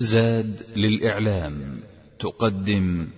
زاد 0.00 0.62
للإعلام 0.76 1.82
تقدم. 2.20 3.10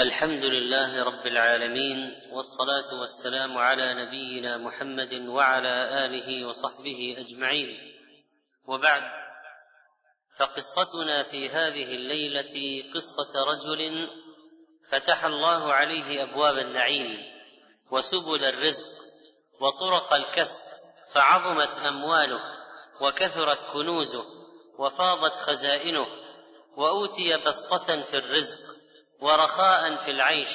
الحمد 0.00 0.44
لله 0.44 1.04
رب 1.04 1.26
العالمين 1.26 1.96
والصلاة 2.32 3.00
والسلام 3.00 3.58
على 3.58 4.04
نبينا 4.04 4.58
محمد 4.58 5.12
وعلى 5.28 6.04
آله 6.04 6.46
وصحبه 6.46 7.16
أجمعين. 7.18 7.68
وبعد 8.66 9.02
فقصتنا 10.36 11.22
في 11.22 11.48
هذه 11.48 11.94
الليلة 11.94 12.84
قصة 12.94 13.52
رجل 13.52 14.08
فتح 14.88 15.24
الله 15.24 15.72
عليه 15.72 16.22
أبواب 16.22 16.54
النعيم 16.58 17.18
وسبل 17.90 18.44
الرزق 18.44 18.88
وطرق 19.60 20.14
الكسب 20.14 20.60
فعظمت 21.12 21.78
أمواله 21.78 22.40
وكثرت 23.00 23.58
كنوزه 23.72 24.43
وفاضت 24.78 25.34
خزائنه 25.34 26.06
وأوتي 26.76 27.36
بسطة 27.36 28.00
في 28.00 28.18
الرزق 28.18 28.58
ورخاء 29.20 29.96
في 29.96 30.10
العيش 30.10 30.50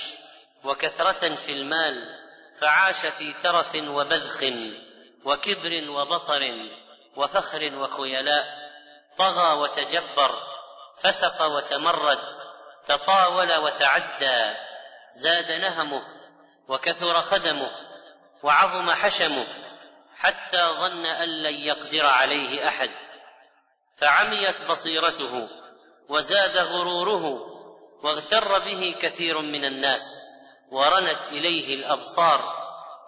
وكثرة 0.64 1.36
في 1.36 1.52
المال 1.52 1.94
فعاش 2.60 3.06
في 3.06 3.34
ترف 3.44 3.76
وبذخ 3.76 4.44
وكبر 5.26 5.90
وبطر 5.90 6.70
وفخر 7.16 7.76
وخيلاء 7.76 8.46
طغى 9.18 9.60
وتجبر 9.60 10.44
فسق 10.98 11.46
وتمرد 11.46 12.20
تطاول 12.88 13.56
وتعدى 13.56 14.56
زاد 15.12 15.52
نهمه 15.52 16.02
وكثر 16.68 17.14
خدمه 17.14 17.72
وعظم 18.44 18.92
حشمه 18.92 19.46
حتى 20.16 20.58
ظن 20.58 21.06
أن 21.06 21.44
لن 21.44 21.54
يقدر 21.54 22.06
عليه 22.06 22.68
أحد. 22.68 22.90
فعميت 24.00 24.64
بصيرته 24.64 25.50
وزاد 26.10 26.58
غروره 26.58 27.24
واغتر 28.04 28.60
به 28.60 28.96
كثير 29.02 29.42
من 29.42 29.66
الناس 29.66 30.24
ورنت 30.72 31.28
إليه 31.32 31.74
الأبصار 31.74 32.40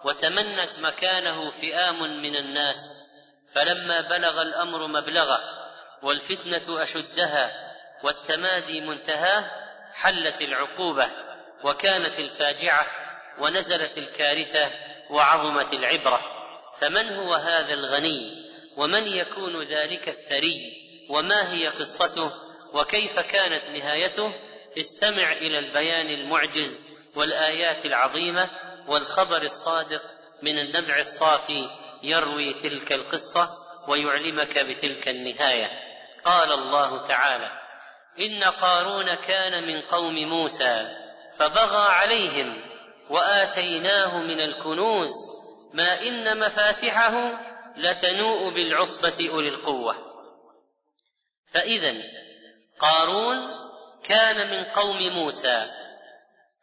وتمنت 0.04 0.78
مكانه 0.78 1.50
فئام 1.50 2.22
من 2.22 2.36
الناس 2.36 3.02
فلما 3.52 4.00
بلغ 4.00 4.42
الأمر 4.42 4.86
مبلغه 4.86 5.40
والفتنة 6.02 6.82
أشدها 6.82 7.72
والتمادي 8.02 8.80
منتهاه 8.80 9.50
حلت 9.94 10.42
العقوبة 10.42 11.06
وكانت 11.64 12.18
الفاجعة 12.18 12.86
ونزلت 13.38 13.98
الكارثة 13.98 14.70
وعظمت 15.10 15.72
العبرة 15.72 16.20
فمن 16.80 17.08
هو 17.08 17.34
هذا 17.34 17.74
الغني 17.74 18.42
ومن 18.76 19.06
يكون 19.06 19.62
ذلك 19.62 20.08
الثري 20.08 20.81
وما 21.12 21.52
هي 21.52 21.68
قصته 21.68 22.32
وكيف 22.72 23.18
كانت 23.18 23.64
نهايته 23.64 24.32
استمع 24.78 25.32
إلى 25.32 25.58
البيان 25.58 26.06
المعجز 26.06 26.84
والآيات 27.16 27.86
العظيمة 27.86 28.50
والخبر 28.88 29.42
الصادق 29.42 30.02
من 30.42 30.58
النبع 30.58 30.98
الصافي 30.98 31.66
يروي 32.02 32.54
تلك 32.54 32.92
القصة 32.92 33.48
ويعلمك 33.88 34.58
بتلك 34.58 35.08
النهاية. 35.08 35.70
قال 36.24 36.52
الله 36.52 37.02
تعالى 37.02 37.50
إن 38.20 38.44
قارون 38.44 39.14
كان 39.14 39.66
من 39.66 39.82
قوم 39.88 40.14
موسى 40.14 40.96
فبغى 41.36 41.88
عليهم 41.88 42.64
وآتيناه 43.10 44.18
من 44.18 44.40
الكنوز 44.40 45.12
ما 45.72 46.00
إن 46.00 46.38
مفاتحه 46.38 47.40
لتنوء 47.76 48.54
بالعصبة 48.54 49.30
أولي 49.34 49.48
القوة. 49.48 50.11
فإذا 51.54 51.92
قارون 52.78 53.62
كان 54.04 54.50
من 54.50 54.64
قوم 54.64 54.98
موسى. 54.98 55.66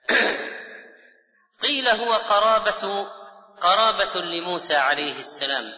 قيل 1.64 1.88
هو 1.88 2.14
قرابة 2.14 3.10
قرابة 3.62 4.22
لموسى 4.22 4.76
عليه 4.76 5.20
السلام. 5.20 5.74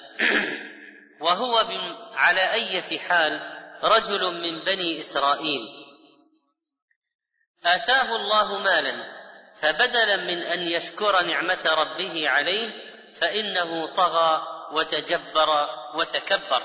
وهو 1.21 1.65
على 2.13 2.53
أية 2.53 2.99
حال 2.99 3.39
رجل 3.83 4.33
من 4.33 4.63
بني 4.65 4.99
إسرائيل. 4.99 5.61
آتاه 7.65 8.15
الله 8.15 8.57
مالا 8.57 9.21
فبدلا 9.55 10.17
من 10.17 10.43
أن 10.43 10.61
يشكر 10.61 11.21
نعمة 11.21 11.75
ربه 11.77 12.29
عليه 12.29 12.91
فإنه 13.15 13.93
طغى 13.93 14.47
وتجبر 14.71 15.69
وتكبر. 15.95 16.61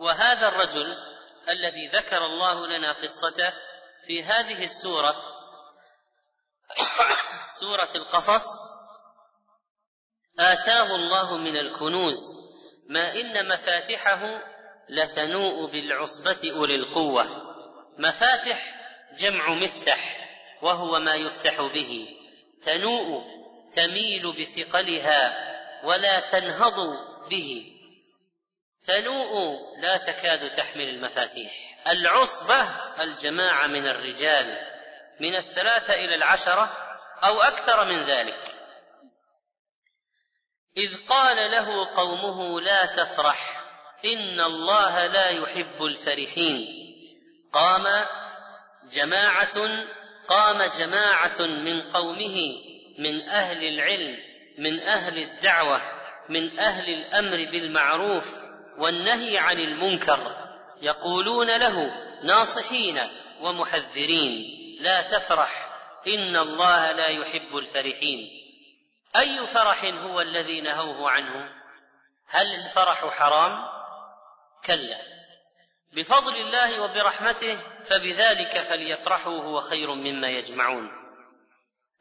وهذا 0.00 0.48
الرجل 0.48 1.11
الذي 1.48 1.88
ذكر 1.88 2.26
الله 2.26 2.66
لنا 2.66 2.92
قصته 2.92 3.52
في 4.06 4.22
هذه 4.22 4.64
السورة 4.64 5.14
سورة 7.60 7.88
القصص 7.94 8.46
آتاه 10.38 10.94
الله 10.94 11.36
من 11.36 11.56
الكنوز 11.56 12.18
ما 12.88 13.12
إن 13.14 13.48
مفاتحه 13.48 14.22
لتنوء 14.88 15.72
بالعصبة 15.72 16.52
أولي 16.56 16.74
القوة. 16.74 17.26
مفاتح 17.98 18.74
جمع 19.18 19.48
مفتح 19.48 20.28
وهو 20.62 21.00
ما 21.00 21.14
يفتح 21.14 21.62
به. 21.62 22.08
تنوء 22.62 23.24
تميل 23.72 24.32
بثقلها 24.32 25.52
ولا 25.84 26.20
تنهض 26.20 26.74
به. 27.30 27.71
تنوء 28.86 29.32
لا 29.78 29.96
تكاد 29.96 30.54
تحمل 30.54 30.88
المفاتيح. 30.88 31.52
العصبة 31.88 32.66
الجماعة 33.02 33.66
من 33.66 33.88
الرجال 33.88 34.58
من 35.20 35.36
الثلاثة 35.36 35.94
إلى 35.94 36.14
العشرة 36.14 36.70
أو 37.24 37.42
أكثر 37.42 37.84
من 37.84 38.04
ذلك. 38.04 38.54
إذ 40.76 41.06
قال 41.06 41.50
له 41.50 41.92
قومه 41.94 42.60
لا 42.60 42.86
تفرح 42.86 43.64
إن 44.04 44.40
الله 44.40 45.06
لا 45.06 45.28
يحب 45.28 45.84
الفرحين. 45.84 46.82
قام 47.52 48.06
جماعة 48.92 49.86
قام 50.28 50.62
جماعة 50.78 51.40
من 51.40 51.90
قومه 51.90 52.36
من 52.98 53.20
أهل 53.28 53.64
العلم 53.64 54.18
من 54.58 54.80
أهل 54.80 55.18
الدعوة 55.18 55.82
من 56.28 56.58
أهل 56.60 56.94
الأمر 56.94 57.36
بالمعروف 57.36 58.41
والنهي 58.78 59.38
عن 59.38 59.58
المنكر 59.58 60.36
يقولون 60.82 61.56
له 61.56 61.76
ناصحين 62.22 63.00
ومحذرين 63.40 64.62
لا 64.80 65.02
تفرح 65.02 65.72
إن 66.06 66.36
الله 66.36 66.92
لا 66.92 67.06
يحب 67.06 67.56
الفرحين. 67.56 68.30
أي 69.16 69.46
فرح 69.46 69.84
هو 69.84 70.20
الذي 70.20 70.60
نهوه 70.60 71.10
عنه؟ 71.10 71.48
هل 72.26 72.54
الفرح 72.54 73.06
حرام؟ 73.06 73.68
كلا. 74.64 74.98
بفضل 75.92 76.36
الله 76.36 76.80
وبرحمته 76.80 77.58
فبذلك 77.80 78.58
فليفرحوا 78.58 79.42
هو 79.42 79.56
خير 79.56 79.94
مما 79.94 80.26
يجمعون. 80.26 80.90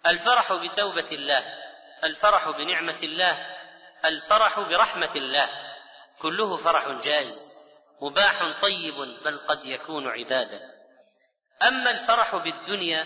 الفرح 0.08 0.54
بتوبة 0.54 1.08
الله 1.12 1.44
الفرح 2.04 2.50
بنعمة 2.50 3.00
الله 3.04 3.38
الفرح 4.06 4.60
برحمة 4.60 5.12
الله. 5.16 5.71
كله 6.22 6.58
فرح 6.58 7.02
جائز 7.04 7.52
مباح 8.02 8.60
طيب 8.62 8.96
بل 9.26 9.38
قد 9.38 9.66
يكون 9.66 10.08
عباده 10.08 10.62
أما 11.68 11.92
الفرح 11.92 12.36
بالدنيا 12.36 13.06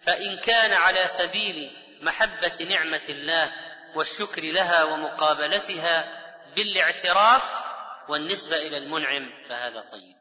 فإن 0.00 0.36
كان 0.36 0.72
على 0.72 1.08
سبيل 1.08 1.70
محبة 2.02 2.66
نعمة 2.70 3.02
الله 3.08 3.52
والشكر 3.94 4.42
لها 4.42 4.84
ومقابلتها 4.84 6.04
بالاعتراف 6.56 7.70
والنسبة 8.08 8.56
إلى 8.56 8.78
المنعم 8.78 9.32
فهذا 9.48 9.80
طيب. 9.92 10.16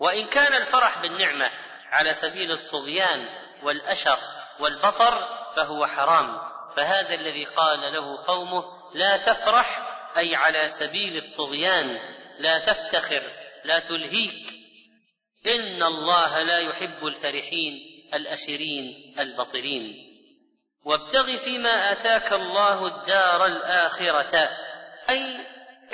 وإن 0.00 0.28
كان 0.28 0.54
الفرح 0.54 1.02
بالنعمة 1.02 1.50
على 1.90 2.14
سبيل 2.14 2.52
الطغيان 2.52 3.28
والاشر 3.62 4.18
والبطر 4.60 5.28
فهو 5.56 5.86
حرام. 5.86 6.40
فهذا 6.76 7.14
الذي 7.14 7.44
قال 7.44 7.80
له 7.80 8.24
قومه 8.24 8.64
لا 8.94 9.16
تفرح 9.16 9.85
أي 10.16 10.34
على 10.34 10.68
سبيل 10.68 11.16
الطغيان 11.16 11.86
لا 12.38 12.58
تفتخر 12.58 13.22
لا 13.64 13.78
تلهيك. 13.78 14.56
إن 15.46 15.82
الله 15.82 16.42
لا 16.42 16.58
يحب 16.58 17.06
الفرحين 17.06 17.72
الأشرين 18.14 19.14
البطرين 19.18 19.94
وابتغ 20.84 21.36
فيما 21.36 21.92
آتاك 21.92 22.32
الله 22.32 22.86
الدار 22.86 23.46
الآخرة. 23.46 24.50
أي 25.10 25.22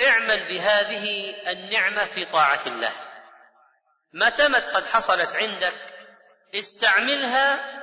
اعمل 0.07 0.47
بهذه 0.47 1.05
النعمة 1.47 2.05
في 2.05 2.25
طاعة 2.25 2.61
الله. 2.67 2.91
ما 4.13 4.29
تمت 4.29 4.63
قد 4.63 4.85
حصلت 4.85 5.35
عندك 5.35 5.75
استعملها 6.55 7.73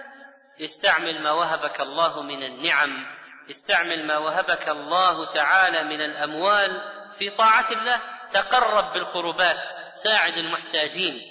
استعمل 0.60 1.22
ما 1.22 1.32
وهبك 1.32 1.80
الله 1.80 2.22
من 2.22 2.42
النعم. 2.42 3.19
استعمل 3.50 4.06
ما 4.06 4.18
وهبك 4.18 4.68
الله 4.68 5.24
تعالى 5.24 5.82
من 5.82 6.00
الأموال 6.02 6.70
في 7.14 7.30
طاعة 7.30 7.72
الله 7.72 8.00
تقرب 8.30 8.92
بالقربات 8.92 9.74
ساعد 9.94 10.38
المحتاجين 10.38 11.22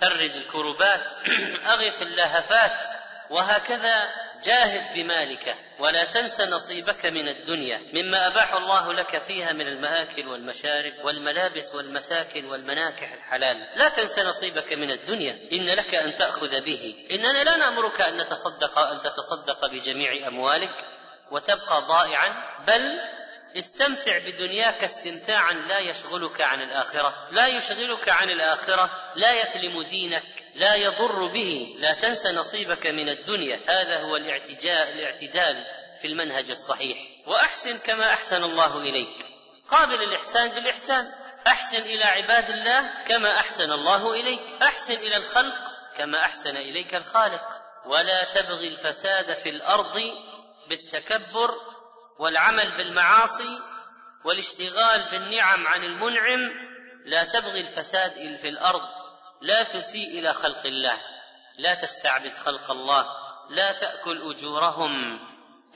فرج 0.00 0.36
الكربات 0.36 1.12
أغث 1.72 2.02
اللهفات 2.02 2.88
وهكذا 3.30 4.04
جاهد 4.44 4.94
بمالك. 4.94 5.56
ولا 5.78 6.04
تنس 6.04 6.40
نصيبك 6.40 7.06
من 7.06 7.28
الدنيا 7.28 7.78
مما 7.92 8.26
أباح 8.26 8.54
الله 8.54 8.92
لك 8.92 9.18
فيها 9.18 9.52
من 9.52 9.68
المآكل 9.68 10.28
والمشارب 10.28 10.92
والملابس 11.04 11.74
والمساكن 11.74 12.44
والمناكح 12.44 13.12
الحلال. 13.12 13.68
لا 13.76 13.88
تنس 13.88 14.18
نصيبك 14.18 14.72
من 14.72 14.90
الدنيا 14.90 15.38
إن 15.52 15.66
لك 15.66 15.94
أن 15.94 16.14
تأخذ 16.14 16.60
به. 16.60 16.94
إننا 17.10 17.44
لا 17.44 17.56
نأمرك 17.56 18.00
أن 18.00 18.20
نتصدق 18.26 18.78
أن 18.78 18.98
تتصدق 18.98 19.66
بجميع 19.66 20.28
أموالك. 20.28 20.89
وتبقى 21.30 21.80
ضائعا 21.80 22.34
بل 22.66 23.00
استمتع 23.56 24.18
بدنياك 24.18 24.84
استمتاعا 24.84 25.52
لا 25.52 25.78
يشغلك 25.78 26.40
عن 26.40 26.62
الآخرة. 26.62 27.28
لا 27.30 27.46
يشغلك 27.46 28.08
عن 28.08 28.30
الآخرة 28.30 28.90
لا 29.14 29.32
يثلم 29.32 29.82
دينك 29.82 30.46
لا 30.54 30.74
يضر 30.74 31.32
به. 31.32 31.76
لا 31.78 31.92
تنس 31.92 32.26
نصيبك 32.26 32.86
من 32.86 33.08
الدنيا. 33.08 33.56
هذا 33.68 34.00
هو 34.00 34.16
الاعتدال 34.16 35.64
في 36.00 36.06
المنهج 36.06 36.50
الصحيح. 36.50 36.98
وأحسن 37.26 37.78
كما 37.78 38.12
أحسن 38.12 38.44
الله 38.44 38.78
إليك. 38.78 39.26
قابل 39.68 40.02
الإحسان 40.02 40.48
بالإحسان. 40.48 41.04
أحسن 41.46 41.82
إلى 41.82 42.04
عباد 42.04 42.50
الله 42.50 43.04
كما 43.08 43.36
أحسن 43.36 43.72
الله 43.72 44.14
إليك. 44.14 44.40
أحسن 44.62 44.94
إلى 44.94 45.16
الخلق 45.16 45.72
كما 45.96 46.24
أحسن 46.24 46.56
إليك 46.56 46.94
الخالق. 46.94 47.62
ولا 47.86 48.24
تبغي 48.24 48.68
الفساد 48.68 49.34
في 49.34 49.48
الأرض 49.48 50.00
بالتكبر 50.70 51.54
والعمل 52.18 52.76
بالمعاصي 52.76 53.58
والاشتغال 54.24 55.02
بالنعم 55.10 55.66
عن 55.66 55.84
المنعم 55.84 56.40
لا 57.04 57.24
تبغي 57.24 57.60
الفساد 57.60 58.36
في 58.42 58.48
الأرض 58.48 58.88
لا 59.40 59.62
تسيء 59.62 60.18
إلى 60.18 60.34
خلق 60.34 60.66
الله 60.66 61.00
لا 61.58 61.74
تستعبد 61.74 62.32
خلق 62.32 62.70
الله 62.70 63.06
لا 63.50 63.72
تأكل 63.72 64.34
أجورهم. 64.34 65.20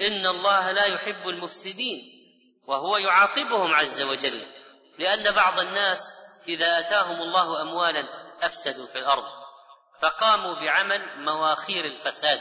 إن 0.00 0.26
الله 0.26 0.72
لا 0.72 0.84
يحب 0.84 1.28
المفسدين 1.28 2.02
وهو 2.66 2.96
يعاقبهم 2.96 3.74
عز 3.74 4.02
وجل 4.02 4.42
لأن 4.98 5.32
بعض 5.34 5.58
الناس 5.58 6.00
إذا 6.48 6.78
أتاهم 6.78 7.22
الله 7.22 7.62
اموالا 7.62 8.02
أفسدوا 8.42 8.86
في 8.86 8.98
الأرض 8.98 9.26
فقاموا 10.00 10.54
بعمل 10.54 11.24
مواخير 11.24 11.84
الفساد 11.84 12.40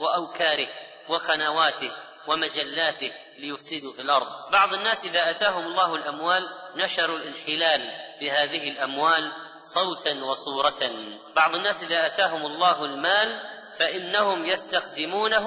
وأوكاره. 0.00 0.83
وقنواته 1.08 1.92
ومجلاته 2.26 3.12
ليفسدوا 3.38 3.92
في 3.92 4.02
الأرض. 4.02 4.50
بعض 4.50 4.74
الناس 4.74 5.04
إذا 5.04 5.30
أتاهم 5.30 5.66
الله 5.66 5.94
الأموال 5.94 6.48
نشروا 6.76 7.18
الانحلال 7.18 7.90
بهذه 8.20 8.68
الأموال 8.68 9.32
صوتا 9.62 10.24
وصورة. 10.24 10.90
بعض 11.36 11.54
الناس 11.54 11.82
إذا 11.82 12.06
أتاهم 12.06 12.46
الله 12.46 12.84
المال 12.84 13.40
فإنهم 13.74 14.46
يستخدمونه 14.46 15.46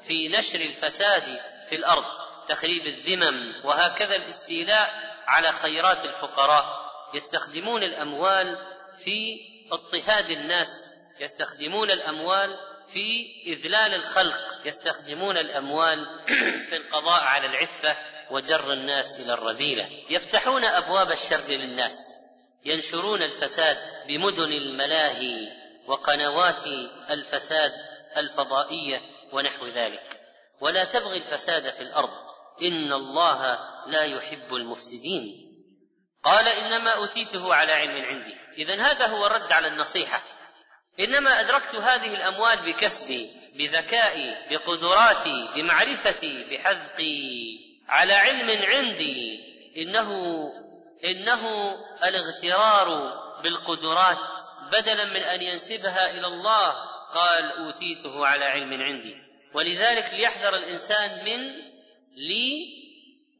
في 0.00 0.28
نشر 0.28 0.60
الفساد 0.60 1.40
في 1.68 1.76
الأرض 1.76 2.04
تخريب 2.48 2.86
الذمم 2.86 3.64
وهكذا 3.64 4.16
الاستيلاء 4.16 5.14
على 5.26 5.52
خيرات 5.52 6.04
الفقراء. 6.04 6.86
يستخدمون 7.14 7.82
الأموال 7.82 8.58
في 9.04 9.40
اضطهاد 9.72 10.30
الناس 10.30 10.90
يستخدمون 11.20 11.90
الأموال 11.90 12.56
في 12.88 13.26
إذلال 13.46 13.94
الخلق 13.94 14.60
يستخدمون 14.64 15.36
الأموال 15.36 16.06
في 16.68 16.76
القضاء 16.76 17.22
على 17.22 17.46
العفة 17.46 17.96
وجر 18.30 18.72
الناس 18.72 19.20
إلى 19.20 19.32
الرذيلة. 19.32 19.90
يفتحون 20.10 20.64
أبواب 20.64 21.12
الشر 21.12 21.48
للناس. 21.48 21.98
ينشرون 22.64 23.22
الفساد 23.22 23.76
بمدن 24.08 24.52
الملاهي 24.52 25.48
وقنوات 25.86 26.66
الفساد 27.10 27.72
الفضائية 28.16 29.00
ونحو 29.32 29.66
ذلك. 29.66 30.20
ولا 30.60 30.84
تبغي 30.84 31.16
الفساد 31.16 31.70
في 31.70 31.80
الأرض. 31.80 32.10
إن 32.62 32.92
الله 32.92 33.58
لا 33.86 34.02
يحب 34.02 34.54
المفسدين. 34.54 35.46
قال 36.22 36.48
إنما 36.48 36.90
أوتيته 36.90 37.54
على 37.54 37.72
علم 37.72 38.04
عندي. 38.04 38.34
اذا 38.58 38.82
هذا 38.82 39.06
هو 39.06 39.26
الرد 39.26 39.52
على 39.52 39.68
النصيحة. 39.68 40.20
إنما 41.00 41.40
أدركت 41.40 41.74
هذه 41.74 42.14
الأموال 42.14 42.72
بكسبي 42.72 43.28
بذكائي 43.58 44.48
بقدراتي 44.50 45.48
بمعرفتي 45.54 46.44
بحذقي. 46.44 47.58
على 47.88 48.12
علم 48.12 48.62
عندي. 48.62 49.40
إنه 49.76 50.10
إنه 51.04 51.42
الاغترار 52.04 53.12
بالقدرات 53.42 54.18
بدلا 54.72 55.04
من 55.04 55.22
أن 55.22 55.42
ينسبها 55.42 56.10
إلى 56.18 56.26
الله. 56.26 56.72
قال 57.14 57.52
أوتيته 57.52 58.26
على 58.26 58.44
علم 58.44 58.82
عندي. 58.82 59.16
ولذلك 59.54 60.14
ليحذر 60.14 60.54
الإنسان 60.54 61.24
من 61.24 61.52
لي 62.16 62.66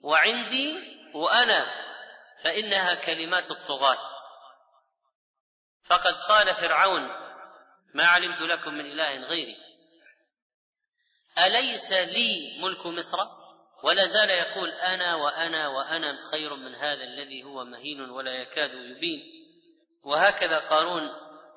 وعندي 0.03 0.75
وأنا 1.15 1.67
فإنها 2.43 2.95
كلمات 2.95 3.51
الطغاة. 3.51 3.99
فقد 5.85 6.15
قال 6.15 6.55
فرعون 6.55 7.26
ما 7.97 8.07
علمت 8.07 8.41
لكم 8.41 8.75
من 8.75 8.87
إله 8.87 9.27
غيري. 9.27 9.57
أليس 11.47 11.93
لي 11.93 12.59
ملك 12.63 12.87
مصر؟ 12.87 13.19
ولا 13.83 14.07
زال 14.07 14.31
يقول 14.31 14.71
أنا 14.71 15.15
وأنا 15.15 15.69
وأنا 15.69 16.19
خير 16.31 16.57
من 16.57 16.75
هذا 16.75 17.05
الذي 17.05 17.45
هو 17.45 17.65
مهين 17.65 18.01
ولا 18.01 18.35
يكاد 18.35 18.71
يبين. 18.75 19.23
وهكذا 20.03 20.59
قارون 20.59 21.09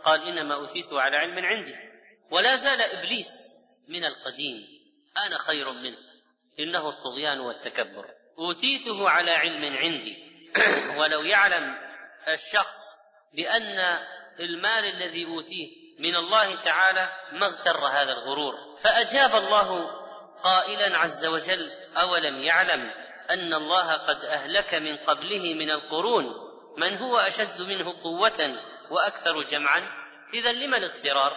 قال 0.03 0.21
إنما 0.21 0.55
أوتيته 0.55 1.01
على 1.01 1.17
علم 1.17 1.45
عندي. 1.45 1.75
ولا 2.31 2.55
زال 2.55 2.81
إبليس 2.81 3.31
من 3.89 4.05
القديم. 4.05 4.67
أنا 5.27 5.37
خير 5.37 5.71
منه. 5.71 5.97
إنه 6.59 6.89
الطغيان 6.89 7.39
والتكبر. 7.39 8.05
أوتيته 8.37 9.09
على 9.09 9.31
علم 9.31 9.77
عندي. 9.77 10.17
ولو 10.99 11.21
يعلم 11.21 11.75
الشخص 12.27 12.99
بأن 13.35 13.99
المال 14.39 14.85
الذي 14.85 15.25
أوتيه 15.25 15.78
من 15.99 16.15
الله 16.15 16.55
تعالى 16.55 17.09
ما 17.31 17.45
اغتر 17.45 17.77
هذا 17.77 18.11
الغرور. 18.11 18.53
فأجاب 18.79 19.35
الله 19.35 19.89
قائلا 20.43 20.97
عز 20.97 21.25
وجل 21.25 21.71
أولم 21.97 22.41
يعلم 22.41 22.91
أن 23.29 23.53
الله 23.53 23.93
قد 23.93 24.25
أهلك 24.25 24.73
من 24.73 24.97
قبله 24.97 25.53
من 25.53 25.71
القرون؟ 25.71 26.25
من 26.77 26.97
هو 26.97 27.17
أشد 27.17 27.61
منه 27.61 27.93
قوة 28.03 28.55
وأكثر 28.89 29.41
جمعا؟ 29.41 29.87
اذا 30.33 30.51
لما 30.51 30.77
الاغترار 30.77 31.33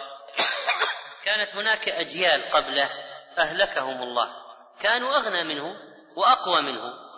كانت 1.25 1.55
هناك 1.55 1.89
أجيال 1.89 2.51
قبله 2.51 2.89
أهلكهم 3.39 4.03
الله. 4.03 4.31
كانوا 4.81 5.17
أغنى 5.17 5.45
منه 5.45 5.77
وأقوى 6.17 6.63
منه. 6.63 7.13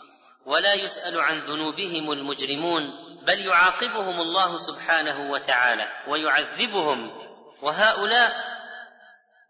ولا 0.46 0.74
يسأل 0.74 1.20
عن 1.20 1.38
ذنوبهم 1.38 2.12
المجرمون 2.12 2.82
بل 3.22 3.46
يعاقبهم 3.46 4.20
الله 4.20 4.58
سبحانه 4.58 5.30
وتعالى 5.30 5.92
ويعذبهم 6.08 7.23
وهؤلاء 7.62 8.32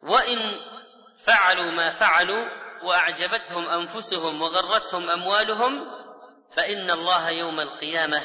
وإن 0.02 0.60
فعلوا 1.18 1.70
ما 1.70 1.90
فعلوا 1.90 2.48
وأعجبتهم 2.82 3.68
أنفسهم 3.68 4.42
وغرتهم 4.42 5.10
أموالهم 5.10 5.90
فإن 6.52 6.90
الله 6.90 7.30
يوم 7.30 7.60
القيامة 7.60 8.22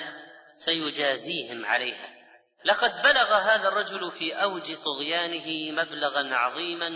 سيجازيهم 0.56 1.66
عليها. 1.66 2.10
لقد 2.66 3.02
بلغ 3.02 3.34
هذا 3.34 3.68
الرجل 3.68 4.12
في 4.12 4.34
أوج 4.34 4.76
طغيانه 4.76 5.72
مبلغا 5.72 6.36
عظيما 6.36 6.90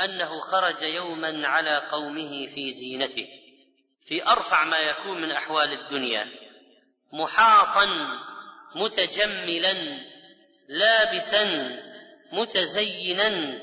أنه 0.00 0.40
خرج 0.40 0.82
يوما 0.82 1.48
على 1.48 1.78
قومه 1.78 2.46
في 2.46 2.70
زينته 2.70 3.28
في 4.06 4.26
أرفع 4.26 4.64
ما 4.64 4.78
يكون 4.78 5.22
من 5.22 5.32
أحوال 5.32 5.72
الدنيا 5.72 6.26
محاطا 7.12 7.86
متجملا 8.74 9.74
لابسا 10.68 11.46
متزينا 12.32 13.58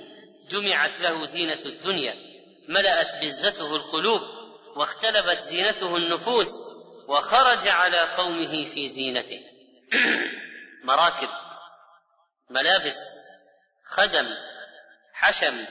جمعت 0.50 1.00
له 1.00 1.26
زينة 1.26 1.60
الدنيا 1.66 2.16
ملأت 2.68 3.24
بزته 3.24 3.76
القلوب 3.76 4.22
واختلبت 4.76 5.40
زينته 5.40 5.98
النفوس 5.98 6.54
وخرج 7.08 7.68
على 7.68 8.00
قومه 8.00 8.64
في 8.64 8.88
زينته. 8.88 9.42
مراكب 10.84 11.30
ملابس 12.50 13.10
خدم 13.86 14.28
حشم 15.14 15.66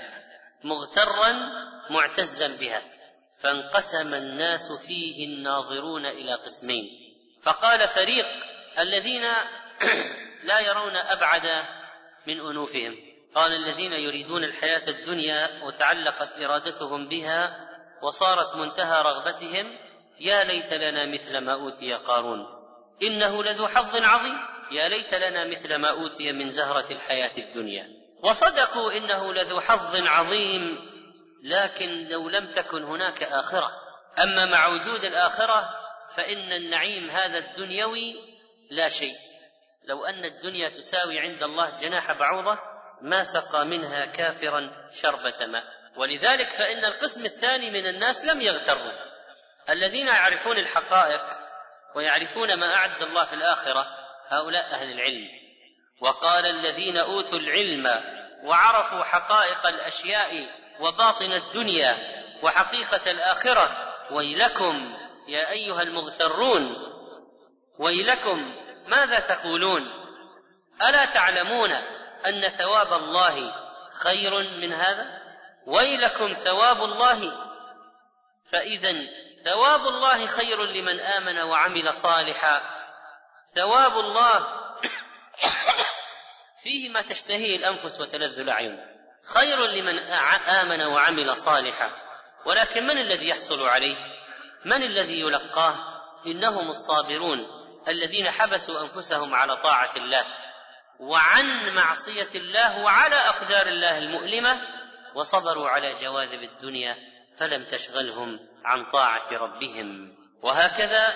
مغترا 0.65 1.33
معتزا 1.91 2.57
بها. 2.61 2.83
فانقسم 3.41 4.15
الناس 4.15 4.73
فيه 4.73 5.27
الناظرون 5.27 6.07
إلى 6.07 6.35
قسمين. 6.35 6.85
فقال 7.43 7.89
فريق 7.89 8.29
الذين 8.79 9.25
لا 10.49 10.61
يرون 10.61 10.97
أبعد 10.97 11.47
من 12.27 12.41
أنوفهم. 12.41 12.97
قال 13.35 13.53
الذين 13.53 13.93
يريدون 13.93 14.45
الحياة 14.45 14.89
الدنيا 14.89 15.65
وتعلقت 15.65 16.39
إرادتهم 16.39 17.09
بها 17.09 17.69
وصارت 18.03 18.57
منتهى 18.57 19.03
رغبتهم 19.03 19.75
يا 20.21 20.45
ليت 20.45 20.73
لنا 20.73 21.07
مثل 21.07 21.39
ما 21.39 21.55
أوتي 21.55 21.95
قارون. 21.95 22.47
إنه 23.03 23.43
لذو 23.43 23.67
حظ 23.67 23.97
عظيم. 23.97 24.39
يا 24.71 24.89
ليت 24.89 25.15
لنا 25.15 25.51
مثل 25.51 25.75
ما 25.75 25.89
أوتي 25.89 26.33
من 26.33 26.51
زهرة 26.51 26.93
الحياة 26.93 27.39
الدنيا. 27.39 27.89
وصدقوا 28.25 28.93
إنه 28.97 29.35
لذو 29.35 29.61
حظ 29.61 30.07
عظيم 30.07 30.63
لكن 31.45 32.09
لو 32.09 32.29
لم 32.29 32.53
تكن 32.53 32.83
هناك 32.83 33.23
آخرة. 33.23 33.71
أما 34.23 34.47
مع 34.47 34.67
وجود 34.67 35.05
الآخرة 35.05 35.71
فإن 36.17 36.53
النعيم 36.53 37.11
هذا 37.11 37.39
الدنيوي 37.39 38.15
لا 38.71 38.89
شيء. 38.89 39.32
لو 39.85 40.05
أن 40.05 40.25
الدنيا 40.25 40.69
تساوي 40.69 41.21
عند 41.21 41.43
الله 41.43 41.71
جناح 41.71 42.13
بعوضة 42.13 42.59
ما 43.01 43.25
سقى 43.25 43.67
منها 43.67 44.07
كافرا 44.07 44.89
شربة 44.91 45.47
ماء. 45.47 45.65
ولذلك 45.97 46.49
فإن 46.49 46.85
القسم 46.85 47.25
الثاني 47.25 47.71
من 47.71 47.87
الناس 47.87 48.25
لم 48.25 48.41
يغتروا. 48.41 48.93
الذين 49.71 50.09
يعرفون 50.09 50.59
الحقائق 50.59 51.23
ويعرفون 51.97 52.55
ما 52.55 52.75
أعد 52.75 53.03
الله 53.03 53.25
في 53.25 53.33
الآخرة 53.33 53.87
هؤلاء 54.29 54.75
أهل 54.75 54.93
العلم. 54.93 55.29
وقال 56.01 56.47
الذين 56.47 56.97
أوتوا 56.99 57.39
العلم 57.39 57.87
وعرفوا 58.45 59.05
حقائق 59.05 59.67
الأشياء 59.67 60.47
وباطن 60.81 61.33
الدنيا 61.33 61.97
وحقيقة 62.43 63.11
الآخرة 63.11 63.95
ويلكم 64.11 64.97
يا 65.29 65.51
أيها 65.51 65.83
المغترون 65.83 66.63
ويلكم 67.79 68.62
ماذا 68.87 69.21
تقولون؟ 69.21 69.83
ألا 70.89 71.05
تعلمون 71.05 71.73
أن 72.27 72.49
ثواب 72.49 72.93
الله 72.93 73.55
خير 74.03 74.39
من 74.39 74.73
هذا؟ 74.73 75.23
ويلكم 75.67 76.33
ثواب 76.33 76.85
الله. 76.85 77.33
فاذا 78.53 78.95
ثواب 79.45 79.81
الله 79.81 80.27
خير 80.27 80.63
لمن 80.63 81.01
آمن 81.01 81.39
وعمل 81.39 81.95
صالحا. 81.95 82.61
ثواب 83.55 83.99
الله 83.99 84.47
فيه 86.63 86.89
ما 86.89 87.03
تشتهيه 87.03 87.57
الأنفس 87.57 88.01
وتلذ 88.01 88.39
الأعين. 88.39 88.79
خير 89.25 89.67
لمن 89.67 89.99
آمن 90.49 90.83
وعمل 90.83 91.37
صالحا. 91.37 91.91
ولكن 92.45 92.87
من 92.87 92.99
الذي 92.99 93.29
يحصل 93.29 93.69
عليه؟ 93.69 93.97
من 94.65 94.83
الذي 94.83 95.21
يلقاه؟ 95.21 95.75
إنهم 96.27 96.69
الصابرون. 96.71 97.62
الذين 97.89 98.31
حبسوا 98.31 98.83
أنفسهم 98.83 99.35
على 99.35 99.57
طاعة 99.57 99.91
الله 99.97 100.25
وعن 101.01 101.75
معصية 101.75 102.41
الله 102.41 102.83
وعلى 102.83 103.15
أقدار 103.15 103.67
الله 103.67 103.99
المؤلمة 103.99 104.61
وصبروا 105.15 105.69
على 105.69 105.95
جواذب 106.01 106.43
الدنيا 106.43 106.97
فلم 107.39 107.65
تشغلهم 107.65 108.39
عن 108.65 108.91
طاعة 108.91 109.33
ربهم. 109.33 110.17
وهكذا 110.43 111.15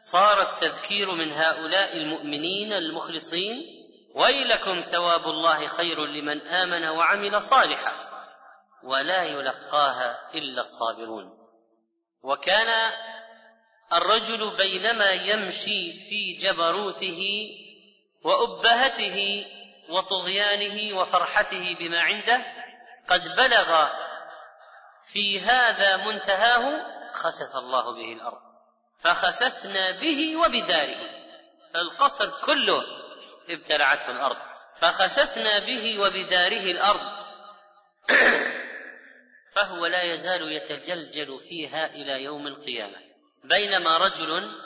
صار 0.00 0.42
التذكير 0.42 1.14
من 1.14 1.32
هؤلاء 1.32 1.96
المؤمنين 1.96 2.72
المخلصين 2.72 3.56
ويلكم 4.14 4.80
ثواب 4.80 5.22
الله 5.24 5.66
خير 5.66 6.06
لمن 6.06 6.46
آمن 6.46 6.88
وعمل 6.88 7.42
صالحا 7.42 7.92
ولا 8.84 9.22
يلقاها 9.22 10.30
إلا 10.34 10.62
الصابرون. 10.62 11.24
وكان 12.22 12.92
الرجل 13.92 14.56
بينما 14.56 15.10
يمشي 15.10 15.92
في 15.92 16.32
جبروته 16.32 17.50
وأبهته 18.24 19.46
وطغيانه 19.88 21.00
وفرحته 21.00 21.76
بما 21.80 22.00
عنده 22.00 22.44
قد 23.08 23.36
بلغ 23.36 23.88
في 25.04 25.40
هذا 25.40 25.96
منتهاه 25.96 26.62
خسف 27.12 27.56
الله 27.56 27.94
به 27.94 28.12
الأرض. 28.12 28.40
فخسفنا 29.00 29.90
به 29.90 30.36
وبداره. 30.36 31.10
القصر 31.76 32.46
كله 32.46 32.84
ابتلعته 33.50 34.10
الأرض. 34.10 34.36
فخسفنا 34.76 35.58
به 35.58 35.98
وبداره 36.00 36.70
الأرض. 36.70 37.26
فهو 39.54 39.86
لا 39.86 40.02
يزال 40.02 40.52
يتجلجل 40.52 41.38
فيها 41.38 41.86
إلى 41.86 42.22
يوم 42.22 42.46
القيامة. 42.46 43.09
بينما 43.44 43.98
رجل 43.98 44.60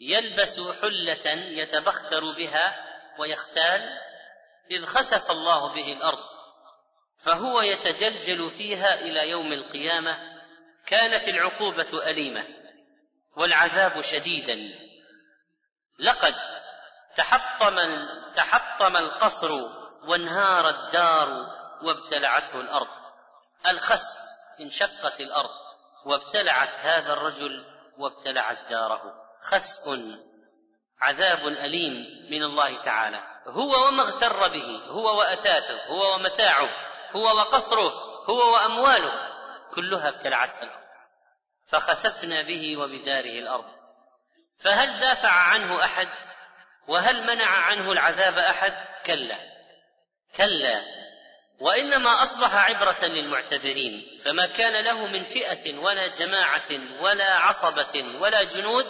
يلبس 0.00 0.60
حلة 0.60 1.30
يتبختر 1.32 2.32
بها 2.32 2.76
ويختال 3.18 3.98
إذ 4.70 4.84
خسف 4.84 5.30
الله 5.30 5.74
به 5.74 5.92
الأرض 5.92 6.24
فهو 7.22 7.60
يتجلجل 7.60 8.50
فيها 8.50 8.94
إلى 8.94 9.30
يوم 9.30 9.52
القيامة 9.52 10.18
كانت 10.86 11.28
العقوبة 11.28 12.08
أليمة 12.10 12.46
والعذاب 13.36 14.00
شديدا. 14.00 14.86
لقد 15.98 16.34
تحطم 17.16 17.78
تحطم 18.34 18.96
القصر 18.96 19.50
وانهار 20.08 20.68
الدار 20.68 21.28
وابتلعته 21.82 22.60
الأرض 22.60 22.88
الخسف 23.66 24.18
انشقت 24.60 25.20
الأرض 25.20 25.50
وابتلعت 26.04 26.76
هذا 26.76 27.12
الرجل 27.12 27.75
وابتلعت 27.98 28.70
داره. 28.70 29.14
خسف 29.42 30.00
عذاب 31.00 31.38
أليم 31.38 31.92
من 32.30 32.42
الله 32.42 32.82
تعالى. 32.82 33.22
هو 33.46 33.88
وما 33.88 34.02
اغتر 34.02 34.48
به 34.48 34.80
هو 34.88 35.18
وأثاثه 35.18 35.86
هو 35.86 36.14
ومتاعه 36.14 36.70
هو 37.16 37.24
وقصره 37.24 37.92
هو 38.30 38.54
وأمواله 38.54 39.12
كلها 39.74 40.08
ابتلعتها 40.08 40.62
الأرض. 40.62 40.86
فخسفنا 41.66 42.42
به 42.42 42.76
وبداره 42.76 43.38
الأرض. 43.38 43.76
فهل 44.58 45.00
دافع 45.00 45.30
عنه 45.30 45.84
أحد؟ 45.84 46.08
وهل 46.88 47.26
منع 47.26 47.46
عنه 47.46 47.92
العذاب 47.92 48.38
أحد؟ 48.38 48.74
كلا. 49.06 49.38
كلا. 50.36 50.95
وإنما 51.60 52.22
أصبح 52.22 52.54
عبرة 52.54 53.04
للمعتبرين 53.06 54.18
فما 54.24 54.46
كان 54.46 54.84
له 54.84 55.06
من 55.06 55.22
فئة 55.22 55.78
ولا 55.78 56.08
جماعة 56.08 56.68
ولا 57.02 57.34
عصبة 57.34 58.04
ولا 58.20 58.42
جنود 58.42 58.86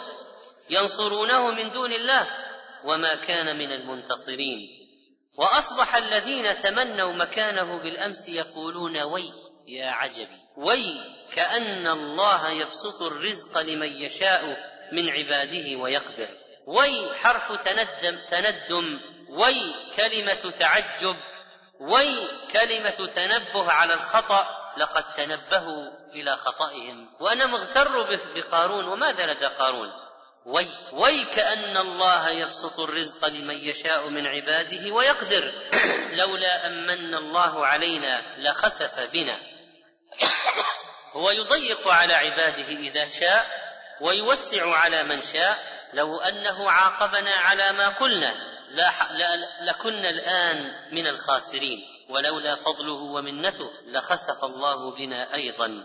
ينصرونه 0.69 1.51
من 1.51 1.69
دون 1.69 1.93
الله 1.93 2.27
وما 2.83 3.15
كان 3.15 3.57
من 3.57 3.71
المنتصرين. 3.71 4.59
وأصبح 5.37 5.95
الذين 5.95 6.59
تمنوا 6.59 7.13
مكانه 7.13 7.83
بالأمس 7.83 8.29
يقولون 8.29 9.01
وي 9.01 9.33
يا 9.67 9.89
عجبي 9.89 10.37
وي 10.57 10.83
كأن 11.31 11.87
الله 11.87 12.49
يبسط 12.49 13.01
الرزق 13.01 13.61
لمن 13.61 13.87
يشاء 13.87 14.43
من 14.91 15.09
عباده 15.09 15.77
ويقدر. 15.81 16.29
وي 16.65 17.13
حرف 17.13 17.51
تندم 17.51 18.25
تندم. 18.29 18.99
وي 19.29 19.75
كلمة 19.95 20.53
تعجب 20.59 21.15
وي 21.79 22.27
كلمه 22.51 23.11
تنبه 23.15 23.71
على 23.71 23.93
الخطا 23.93 24.73
لقد 24.77 25.13
تنبهوا 25.13 25.91
إلى 26.13 26.37
خطئهم. 26.37 27.09
وأنا 27.19 27.45
مغتر 27.45 28.19
بقارون 28.35 28.87
وماذا 28.87 29.25
لدى 29.25 29.45
قارون؟ 29.45 29.89
وي 30.45 30.67
وي 30.93 31.25
كأن 31.25 31.77
الله 31.77 32.29
يبسط 32.29 32.79
الرزق 32.79 33.27
لمن 33.27 33.55
يشاء 33.55 34.09
من 34.09 34.27
عباده 34.27 34.93
ويقدر. 34.93 35.53
لولا 36.19 36.65
أمن 36.65 37.15
الله 37.15 37.67
علينا 37.67 38.21
لخسف 38.37 39.13
بنا. 39.13 39.35
هو 41.17 41.31
يضيق 41.31 41.87
على 41.87 42.13
عباده 42.13 42.67
إذا 42.67 43.05
شاء 43.05 43.45
ويوسع 44.01 44.77
على 44.77 45.03
من 45.03 45.21
شاء. 45.21 45.77
لو 45.93 46.17
أنه 46.17 46.71
عاقبنا 46.71 47.35
على 47.35 47.71
ما 47.71 47.87
قلنا. 47.89 48.46
لكنا 49.61 50.09
الآن 50.09 50.57
من 50.95 51.07
الخاسرين 51.07 51.79
ولولا 52.09 52.55
فضله 52.55 52.93
ومنته 52.93 53.71
لخسف 53.85 54.43
الله 54.43 54.95
بنا 54.95 55.33
أيضا 55.33 55.83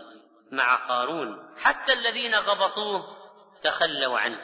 مع 0.51 0.75
قارون. 0.75 1.55
حتى 1.57 1.93
الذين 1.93 2.35
غبطوه 2.35 3.17
تخلوا 3.61 4.19
عنه 4.19 4.39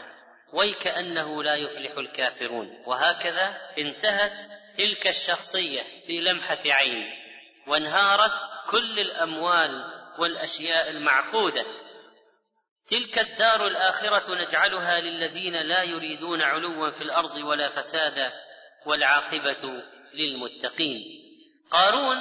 ويكأنه 0.53 1.43
لا 1.43 1.55
يفلح 1.55 1.91
الكافرون. 1.97 2.83
وهكذا 2.85 3.57
انتهت 3.77 4.47
تلك 4.77 5.07
الشخصية 5.07 5.81
في 6.07 6.19
لمحة 6.19 6.59
عين 6.65 7.11
وانهارت 7.67 8.33
كل 8.69 8.99
الأموال 8.99 9.99
والأشياء 10.19 10.89
المعقودة. 10.89 11.65
تلك 12.89 13.19
الدار 13.19 13.67
الآخرة 13.67 14.35
نجعلها 14.35 14.99
للذين 14.99 15.67
لا 15.67 15.83
يريدون 15.83 16.41
علوا 16.41 16.91
في 16.91 17.01
الأرض 17.01 17.37
ولا 17.37 17.69
فسادا 17.69 18.31
والعاقبة 18.85 19.83
للمتقين. 20.13 21.03
قارون 21.71 22.17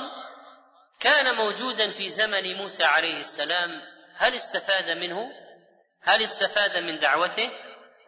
كان 1.00 1.34
موجودا 1.34 1.90
في 1.90 2.08
زمن 2.08 2.54
موسى 2.54 2.84
عليه 2.84 3.20
السلام. 3.20 3.80
هل 4.14 4.34
استفاد 4.34 4.90
منه؟ 4.90 5.30
هل 6.02 6.22
استفاد 6.22 6.78
من 6.78 6.98
دعوته؟ 6.98 7.50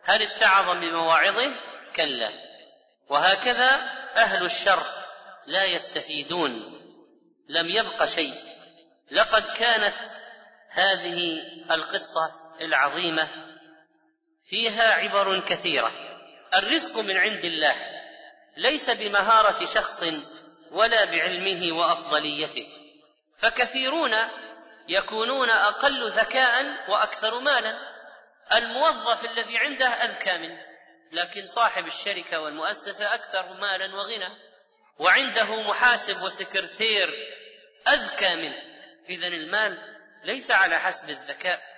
هل 0.05 0.23
اتعظ 0.23 0.77
بمواعظه؟ 0.77 1.57
كلا. 1.97 2.33
وهكذا 3.09 3.71
أهل 4.17 4.45
الشر 4.45 4.83
لا 5.47 5.65
يستفيدون. 5.65 6.81
لم 7.49 7.69
يبق 7.69 8.05
شيء. 8.05 8.35
لقد 9.11 9.43
كانت 9.43 9.97
هذه 10.69 11.17
القصة 11.71 12.40
العظيمة 12.61 13.29
فيها 14.45 14.93
عبر 14.93 15.41
كثيرة. 15.41 15.93
الرزق 16.55 17.01
من 17.01 17.17
عند 17.17 17.45
الله 17.45 17.75
ليس 18.57 18.91
بمهارة 18.91 19.65
شخص 19.65 20.05
ولا 20.71 21.05
بعلمه 21.05 21.77
وأفضليته. 21.79 22.67
فكثيرون 23.39 24.15
يكونون 24.89 25.51
أقل 25.51 26.11
ذكاء 26.11 26.63
وأكثر 26.91 27.41
مالا. 27.41 27.91
الموظف 28.57 29.25
الذي 29.25 29.59
عنده 29.59 29.87
أذكى 29.87 30.39
منه 30.39 30.71
لكن 31.13 31.47
صاحب 31.47 31.87
الشركة 31.87 32.41
والمؤسسة 32.41 33.15
أكثر 33.15 33.53
مالا 33.53 33.95
وغنى 33.95 34.51
وعنده 34.99 35.63
محاسب 35.69 36.23
وسكرتير 36.23 37.15
أذكى 37.89 38.35
منه. 38.37 38.63
اذا 39.09 39.27
المال 39.27 39.79
ليس 40.25 40.51
على 40.51 40.79
حسب 40.79 41.11
الذكاء. 41.11 41.70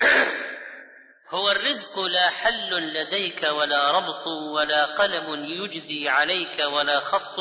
هو 1.34 1.50
الرزق 1.50 2.00
لا 2.00 2.30
حل 2.30 2.92
لديك 2.94 3.42
ولا 3.42 3.90
ربط 3.90 4.26
ولا 4.26 4.84
قلم 4.84 5.44
يجدي 5.44 6.08
عليك 6.08 6.58
ولا 6.58 7.00
خط 7.00 7.40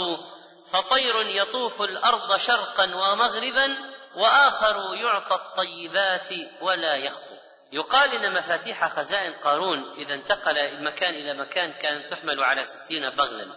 فطير 0.71 1.27
يطوف 1.27 1.81
الأرض 1.81 2.37
شرقا 2.37 2.95
ومغربا 2.95 3.67
وآخر 4.15 4.95
يعطى 4.95 5.35
الطيبات 5.35 6.29
ولا 6.61 6.95
يخطو. 6.95 7.35
يقال 7.71 8.25
إن 8.25 8.33
مفاتيح 8.33 8.87
خزائن 8.87 9.33
قارون 9.33 9.97
إذا 9.97 10.13
انتقل 10.13 10.57
المكان 10.57 11.13
إلى 11.13 11.33
مكان 11.33 11.73
كانت 11.73 12.09
تحمل 12.09 12.43
على 12.43 12.65
ستين 12.65 13.09
بغلا. 13.09 13.47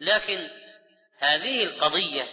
لكن 0.00 0.48
هذه 1.18 1.64
القضية 1.64 2.24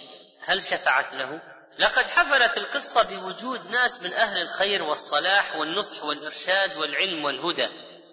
هل 0.41 0.63
شفعت 0.63 1.13
له؟ 1.13 1.41
لقد 1.79 2.05
حفلت 2.07 2.57
القصة 2.57 3.03
بوجود 3.10 3.72
ناس 3.72 4.03
من 4.03 4.13
أهل 4.13 4.41
الخير 4.41 4.84
والصلاح 4.84 5.55
والنصح 5.55 6.05
والإرشاد 6.05 6.77
والعلم 6.77 7.25
والهدى 7.25 7.67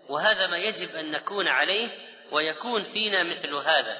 وهذا 0.09 0.47
ما 0.47 0.57
يجب 0.57 0.91
أن 0.91 1.11
نكون 1.11 1.49
عليه 1.49 1.89
ويكون 2.33 2.83
فينا 2.83 3.23
مثل 3.23 3.55
هذا. 3.55 3.99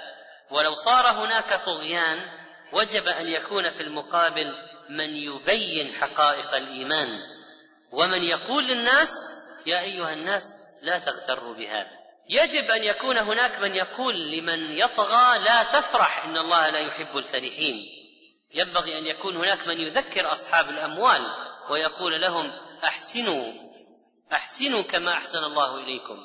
ولو 0.51 0.75
صار 0.75 1.07
هناك 1.07 1.65
طغيان 1.67 2.19
وجب 2.73 3.09
أن 3.09 3.29
يكون 3.29 3.71
في 3.71 3.83
المقابل 3.83 4.47
من 4.89 5.11
يبين 5.17 5.95
حقائق 5.95 6.55
الإيمان. 6.55 7.09
ومن 7.93 8.23
يقول 8.23 8.65
للناس 8.65 9.15
يا 9.67 9.81
أيها 9.81 10.13
الناس 10.13 10.55
لا 10.83 10.99
تغتروا 10.99 11.55
بهذا. 11.55 11.99
يجب 12.29 12.71
أن 12.71 12.83
يكون 12.83 13.19
هناك 13.19 13.59
من 13.59 13.75
يقول 13.75 14.33
لمن 14.33 14.79
يطغى 14.79 15.39
لا 15.39 15.63
تفرح 15.63 16.25
إن 16.25 16.39
الله 16.39 16.71
لا 16.71 16.79
يحب 16.79 17.17
الفرحين. 17.17 18.04
ينبغي 18.55 18.99
أن 18.99 19.07
يكون 19.07 19.37
هناك 19.37 19.67
من 19.67 19.81
يذكر 19.81 20.33
أصحاب 20.33 20.69
الأموال 20.69 21.23
ويقول 21.71 22.21
لهم 22.21 22.45
أحسنوا 22.85 23.53
أحسنوا 24.33 24.83
كما 24.83 25.13
أحسن 25.13 25.45
الله 25.45 25.77
إليكم. 25.77 26.17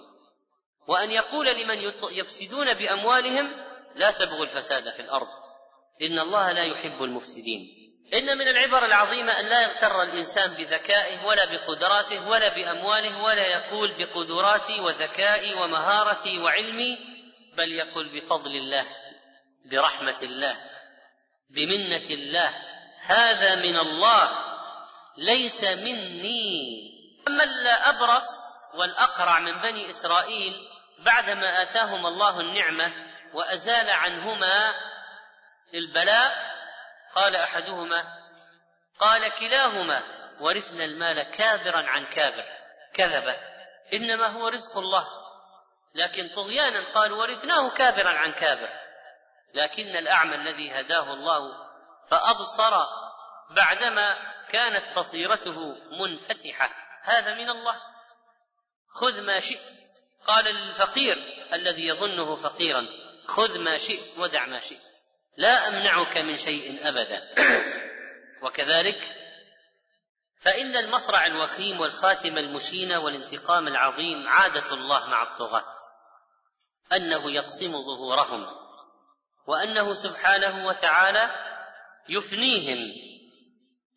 وأن 0.87 1.11
يقول 1.11 1.47
لمن 1.47 1.77
يفسدون 2.19 2.73
بأموالهم 2.73 3.51
لا 3.95 4.11
تبغوا 4.11 4.43
الفساد 4.43 4.93
في 4.93 5.01
الأرض. 5.01 5.27
إن 6.01 6.19
الله 6.19 6.51
لا 6.51 6.63
يحب 6.63 7.03
المفسدين. 7.03 7.59
إن 8.13 8.37
من 8.37 8.47
العبر 8.47 8.85
العظيمة 8.85 9.39
أن 9.39 9.45
لا 9.45 9.61
يغتر 9.61 10.01
الإنسان 10.01 10.49
بذكائه 10.49 11.25
ولا 11.25 11.45
بقدراته 11.45 12.29
ولا 12.29 12.49
بأمواله 12.49 13.23
ولا 13.23 13.47
يقول 13.47 13.97
بقدراتي 13.97 14.79
وذكائي 14.79 15.53
ومهارتي 15.53 16.37
وعلمي 16.37 16.97
بل 17.57 17.71
يقول 17.71 18.19
بفضل 18.19 18.51
الله 18.55 18.85
برحمة 19.71 20.17
الله. 20.23 20.78
بمنة 21.49 22.09
الله. 22.09 22.53
هذا 23.05 23.55
من 23.55 23.77
الله. 23.77 24.49
ليس 25.17 25.63
مني. 25.63 26.89
أما 27.27 27.43
الأبرص 27.43 28.49
والأقرع 28.75 29.39
من 29.39 29.61
بني 29.61 29.89
إسرائيل 29.89 30.53
بعدما 30.99 31.61
آتاهم 31.61 32.05
الله 32.05 32.39
النعمة 32.39 32.93
وأزال 33.33 33.89
عنهما 33.89 34.73
البلاء 35.73 36.31
قال 37.13 37.35
أحدهما 37.35 38.03
قال 38.99 39.29
كلاهما 39.33 40.03
ورثنا 40.39 40.85
المال 40.85 41.23
كابرا 41.23 41.89
عن 41.89 42.05
كابر. 42.05 42.45
كذب. 42.93 43.35
إنما 43.93 44.27
هو 44.27 44.47
رزق 44.47 44.77
الله. 44.77 45.07
لكن 45.95 46.29
طغيانا 46.35 46.83
قالوا 46.83 47.17
ورثناه 47.17 47.73
كابرا 47.73 48.09
عن 48.09 48.31
كابر. 48.31 48.78
لكن 49.53 49.95
الأعمى 49.95 50.35
الذي 50.35 50.71
هداه 50.71 51.13
الله 51.13 51.69
فأبصر 52.09 52.77
بعدما 53.49 54.17
كانت 54.49 54.97
بصيرته 54.97 55.75
منفتحة. 55.91 56.69
هذا 57.01 57.35
من 57.35 57.49
الله. 57.49 57.75
خذ 58.89 59.21
ما 59.21 59.39
شئت 59.39 59.73
قال 60.25 60.45
للفقير 60.45 61.17
الذي 61.53 61.87
يظنه 61.87 62.35
فقيرا. 62.35 62.87
خذ 63.27 63.59
ما 63.59 63.77
شئت 63.77 64.17
ودع 64.17 64.45
ما 64.45 64.59
شئت. 64.59 64.81
لا 65.37 65.67
أمنعك 65.67 66.17
من 66.17 66.37
شيء 66.37 66.87
ابدا. 66.87 67.29
وكذلك 68.43 69.15
فإن 70.39 70.77
المصرع 70.77 71.25
الوخيم 71.25 71.79
والخاتم 71.79 72.37
المشين 72.37 72.93
والانتقام 72.93 73.67
العظيم 73.67 74.27
عادة 74.27 74.73
الله 74.73 75.05
مع 75.05 75.23
الطغاة 75.23 75.77
أنه 76.93 77.31
يقسم 77.31 77.71
ظهورهم. 77.71 78.68
وأنه 79.49 79.93
سبحانه 79.93 80.67
وتعالى 80.67 81.29
يفنيهم. 82.09 82.79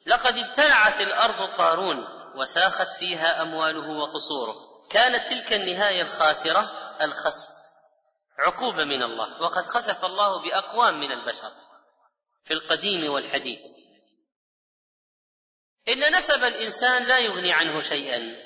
لقد 0.07 0.39
ابتلعت 0.39 1.01
الأرض 1.01 1.43
قارون 1.43 2.07
وساخت 2.35 2.89
فيها 2.99 3.43
أمواله 3.43 3.89
وقصوره. 3.99 4.55
كانت 4.91 5.29
تلك 5.29 5.53
النهاية 5.53 6.03
الخاسرة 6.03 6.61
الخسف 7.01 7.49
عقوبة 8.39 8.85
من 8.85 9.03
الله. 9.03 9.43
وقد 9.43 9.63
خسف 9.63 10.05
الله 10.05 10.43
بأقوام 10.43 11.01
من 11.01 11.13
البشر 11.13 11.51
في 12.45 12.55
القديم 12.55 13.13
والحديث. 13.13 13.61
إن 15.89 16.17
نسب 16.17 16.45
الإنسان 16.45 17.05
لا 17.05 17.19
يغني 17.19 17.53
عنه 17.53 17.81
شيئا. 17.81 18.37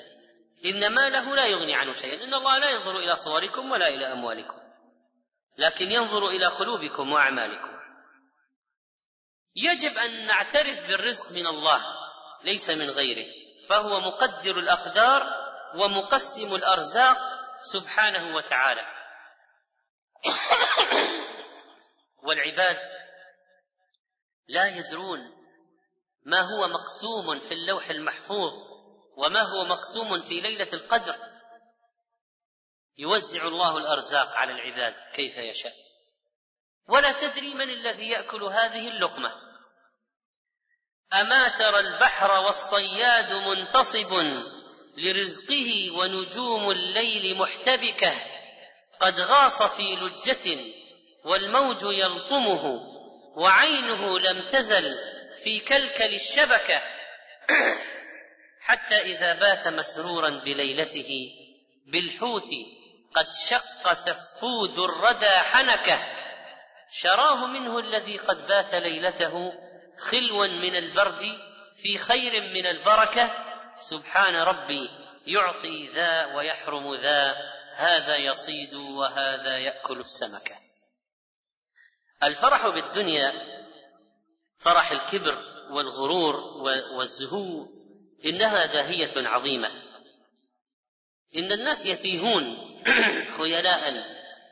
إن 0.65 0.93
ماله 0.93 1.35
لا 1.35 1.45
يغني 1.45 1.75
عنه 1.75 1.93
شيئا. 1.93 2.23
إن 2.23 2.33
الله 2.33 2.57
لا 2.57 2.69
ينظر 2.69 2.97
إلى 2.97 3.15
صوركم 3.15 3.71
ولا 3.71 3.87
إلى 3.87 4.11
أموالكم. 4.11 4.66
لكن 5.57 5.91
ينظر 5.91 6.27
إلى 6.27 6.45
قلوبكم 6.45 7.11
وأعمالكم. 7.11 7.77
يجب 9.55 9.97
أن 9.97 10.25
نعترف 10.25 10.87
بالرزق 10.87 11.31
من 11.31 11.47
الله 11.47 11.81
ليس 12.43 12.69
من 12.69 12.89
غيره. 12.89 13.27
فهو 13.69 13.99
مقدر 13.99 14.59
الأقدار 14.59 15.47
ومقسم 15.75 16.55
الأرزاق 16.55 17.17
سبحانه 17.63 18.35
وتعالى. 18.35 18.85
والعباد 22.23 22.89
لا 24.47 24.67
يدرون 24.67 25.19
ما 26.25 26.41
هو 26.41 26.67
مقسوم 26.67 27.39
في 27.39 27.53
اللوح 27.53 27.89
المحفوظ 27.89 28.53
وما 29.17 29.41
هو 29.41 29.63
مقسوم 29.63 30.19
في 30.19 30.39
ليلة 30.39 30.67
القدر. 30.73 31.36
يوزع 32.97 33.47
الله 33.47 33.77
الأرزاق 33.77 34.37
على 34.37 34.51
العباد 34.51 34.95
كيف 35.13 35.37
يشاء. 35.37 35.73
ولا 36.87 37.11
تدري 37.11 37.53
من 37.53 37.69
الذي 37.69 38.09
يأكل 38.09 38.43
هذه 38.43 38.87
اللقمة. 38.87 39.35
أما 41.13 41.47
ترى 41.47 41.79
البحر 41.79 42.45
والصياد 42.45 43.33
منتصب 43.33 44.41
لرزقه 44.97 45.91
ونجوم 45.91 46.71
الليل 46.71 47.37
محتبكة 47.37 48.13
قد 48.99 49.19
غاص 49.19 49.61
في 49.63 49.95
لجة 49.95 50.57
والموج 51.25 51.81
يلطمه 51.81 52.63
وعينه 53.35 54.19
لم 54.19 54.47
تزل 54.47 54.95
في 55.43 55.59
كلكل 55.59 56.15
الشبكة. 56.15 56.81
حتى 58.67 58.95
إذا 58.95 59.33
بات 59.33 59.67
مسرورا 59.67 60.29
بليلته 60.29 61.09
بالحوت 61.85 62.49
قد 63.17 63.33
شق 63.33 63.93
سفود 63.93 64.79
الردى 64.79 65.29
حنكة 65.29 65.99
شراه 66.91 67.45
منه 67.45 67.79
الذي 67.79 68.17
قد 68.17 68.47
بات 68.47 68.75
ليلته 68.75 69.53
خلوا 69.97 70.47
من 70.47 70.75
البرد 70.75 71.21
في 71.75 71.97
خير 71.97 72.41
من 72.41 72.67
البركة. 72.67 73.43
سبحان 73.79 74.35
ربي 74.35 74.89
يعطي 75.27 75.87
ذا 75.95 76.35
ويحرم 76.35 76.95
ذا 76.95 77.35
هذا 77.75 78.15
يصيد 78.15 78.73
وهذا 78.73 79.57
يأكل 79.57 79.99
السمكة. 79.99 80.55
الفرح 82.23 82.67
بالدنيا 82.67 83.31
فرح 84.57 84.91
الكبر 84.91 85.37
والغرور 85.69 86.35
والزهو 86.97 87.65
إنها 88.25 88.65
داهية 88.65 89.27
عظيمة. 89.27 89.69
إن 91.35 91.51
الناس 91.51 91.85
يتيهون 91.85 92.76
خيلاء 93.37 93.93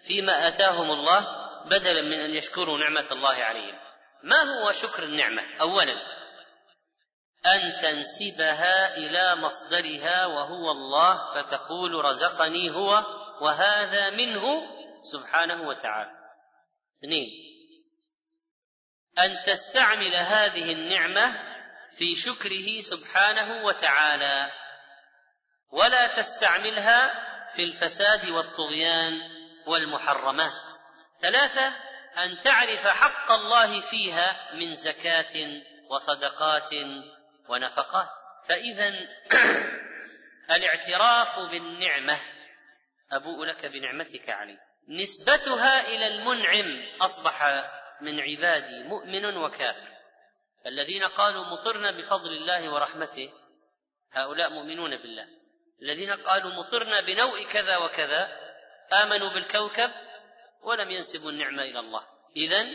فيما 0.04 0.48
آتاهم 0.48 0.92
الله 0.92 1.46
بدلا 1.66 2.02
من 2.02 2.20
أن 2.20 2.36
يشكروا 2.36 2.78
نعمة 2.78 3.06
الله 3.12 3.36
عليهم. 3.36 3.80
ما 4.24 4.42
هو 4.42 4.72
شكر 4.72 5.04
النعمة؟ 5.04 5.44
اولا 5.62 5.94
أن 7.46 7.78
تنسبها 7.82 8.98
إلى 8.98 9.36
مصدرها 9.36 10.26
وهو 10.26 10.72
الله 10.72 11.34
فتقول 11.34 12.06
رزقني 12.06 12.72
هو 12.72 13.04
وهذا 13.42 14.10
منه 14.10 14.42
سبحانه 15.02 15.68
وتعالى. 15.68 16.12
اثنين 17.04 17.30
أن 19.20 19.42
تستعمل 19.46 20.16
هذه 20.16 20.72
النعمة 20.72 21.36
في 21.98 22.16
شكره 22.16 22.82
سبحانه 22.82 23.64
وتعالى 23.64 24.52
ولا 25.72 26.08
تستعملها 26.08 27.35
في 27.56 27.64
الفساد 27.64 28.30
والطغيان 28.30 29.14
والمحرمات. 29.68 30.74
ثلاثة 31.22 31.68
أن 32.18 32.40
تعرف 32.44 32.88
حق 32.88 33.32
الله 33.32 33.80
فيها 33.80 34.56
من 34.56 34.74
زكاة 34.74 35.62
وصدقات 35.90 36.70
ونفقات. 37.50 38.10
فإذا 38.48 38.94
الاعتراف 40.56 41.40
بالنعمة 41.40 42.20
أبوء 43.12 43.46
لك 43.46 43.66
بنعمتك 43.66 44.30
علي. 44.30 44.58
نسبتها 44.90 45.88
إلى 45.88 46.08
المنعم 46.08 47.00
أصبح 47.02 47.44
من 48.02 48.20
عبادي 48.20 48.84
مؤمن 48.84 49.38
وكافر. 49.38 49.96
الذين 50.66 51.04
قالوا 51.04 51.46
مطرنا 51.46 51.92
بفضل 51.92 52.34
الله 52.34 52.70
ورحمته 52.70 53.34
هؤلاء 54.12 54.50
مؤمنون 54.50 54.98
بالله. 54.98 55.45
الذين 55.82 56.12
قالوا 56.12 56.52
مطرنا 56.52 57.02
بنوء 57.02 57.44
كذا 57.44 57.78
وكذا 57.78 58.40
آمنوا 59.04 59.34
بالكوكب 59.34 59.92
ولم 60.62 60.92
ينسبوا 60.92 61.32
النعمة 61.32 61.64
إلى 61.64 61.80
الله. 61.80 62.08
إذا 62.36 62.66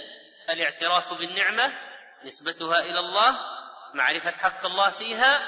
الاعتراف 0.50 1.12
بالنعمة 1.12 1.72
نسبتها 2.24 2.80
إلى 2.80 2.98
الله 2.98 3.38
معرفة 3.94 4.30
حق 4.30 4.66
الله 4.66 4.90
فيها 4.90 5.40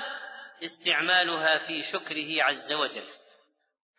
استعمالها 0.64 1.58
في 1.58 1.82
شكره 1.82 2.42
عز 2.42 2.72
وجل. 2.72 3.06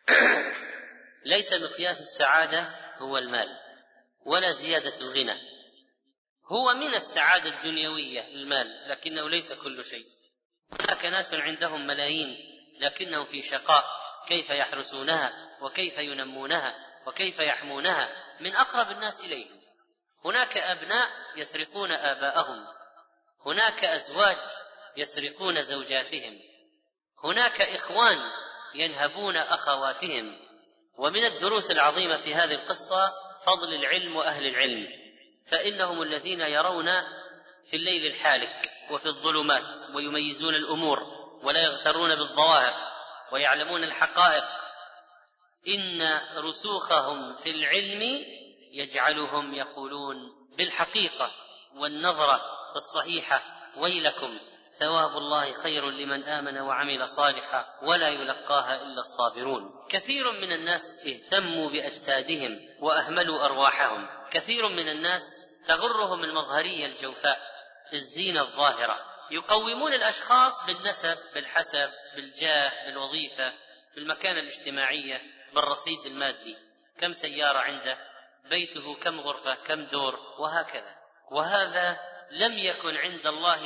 ليس 1.34 1.52
مقياس 1.52 2.00
السعادة 2.00 2.68
هو 2.98 3.18
المال 3.18 3.48
ولا 4.26 4.50
زيادة 4.50 5.00
الغنى. 5.00 5.54
هو 6.46 6.74
من 6.74 6.94
السعادة 6.94 7.50
الدنيوية 7.50 8.28
المال 8.28 8.88
لكنه 8.88 9.28
ليس 9.28 9.52
كل 9.52 9.84
شيء. 9.84 10.06
هناك 10.80 11.04
ناس 11.04 11.34
عندهم 11.34 11.86
ملايين 11.86 12.53
لكنهم 12.80 13.26
في 13.26 13.42
شقاء 13.42 13.84
كيف 14.28 14.50
يحرسونها؟ 14.50 15.32
وكيف 15.60 15.98
ينمونها؟ 15.98 16.74
وكيف 17.06 17.38
يحمونها؟ 17.38 18.08
من 18.40 18.56
أقرب 18.56 18.90
الناس 18.90 19.20
إليهم. 19.20 19.60
هناك 20.24 20.56
أبناء 20.56 21.08
يسرقون 21.36 21.92
آباءهم. 21.92 22.66
هناك 23.46 23.84
أزواج 23.84 24.36
يسرقون 24.96 25.62
زوجاتهم. 25.62 26.40
هناك 27.24 27.60
إخوان 27.60 28.18
ينهبون 28.74 29.36
أخواتهم. 29.36 30.38
ومن 30.98 31.24
الدروس 31.24 31.70
العظيمة 31.70 32.16
في 32.16 32.34
هذه 32.34 32.54
القصة 32.54 33.12
فضل 33.46 33.74
العلم 33.74 34.16
وأهل 34.16 34.46
العلم. 34.46 34.86
فإنهم 35.46 36.02
الذين 36.02 36.40
يرون 36.40 36.90
في 37.70 37.76
الليل 37.76 38.06
الحالك 38.06 38.70
وفي 38.90 39.06
الظلمات 39.06 39.80
ويميزون 39.94 40.54
الأمور. 40.54 41.23
ولا 41.44 41.60
يغترون 41.60 42.14
بالظواهر 42.14 42.74
ويعلمون 43.32 43.84
الحقائق. 43.84 44.44
إن 45.68 46.20
رسوخهم 46.36 47.36
في 47.36 47.50
العلم 47.50 48.02
يجعلهم 48.72 49.54
يقولون 49.54 50.16
بالحقيقة 50.58 51.30
والنظرة 51.74 52.40
الصحيحة. 52.76 53.42
ويلكم 53.76 54.38
ثواب 54.78 55.16
الله 55.16 55.52
خير 55.52 55.90
لمن 55.90 56.24
آمن 56.24 56.58
وعمل 56.58 57.08
صالحا 57.08 57.66
ولا 57.82 58.08
يلقاها 58.08 58.82
إلا 58.82 59.00
الصابرون. 59.00 59.62
كثير 59.88 60.32
من 60.32 60.52
الناس 60.52 61.06
اهتموا 61.06 61.70
بأجسادهم 61.70 62.60
وأهملوا 62.80 63.44
أرواحهم. 63.44 64.08
كثير 64.30 64.68
من 64.68 64.88
الناس 64.88 65.36
تغرهم 65.68 66.24
المظهرية 66.24 66.86
الجوفاء 66.86 67.40
الزينة 67.92 68.40
الظاهرة. 68.40 69.13
يقومون 69.30 69.94
الأشخاص 69.94 70.66
بالنسب 70.66 71.34
بالحسب 71.34 71.90
بالجاه 72.16 72.86
بالوظيفة 72.86 73.52
بالمكانة 73.94 74.40
الاجتماعية 74.40 75.22
بالرصيد 75.54 75.98
المادي. 76.06 76.56
كم 76.98 77.12
سيارة 77.12 77.58
عنده؟ 77.58 77.98
بيته 78.50 78.94
كم 78.94 79.20
غرفة؟ 79.20 79.54
كم 79.54 79.84
دور؟ 79.84 80.18
وهكذا. 80.38 80.94
وهذا 81.30 81.98
لم 82.30 82.58
يكن 82.58 82.96
عند 82.96 83.26
الله 83.26 83.62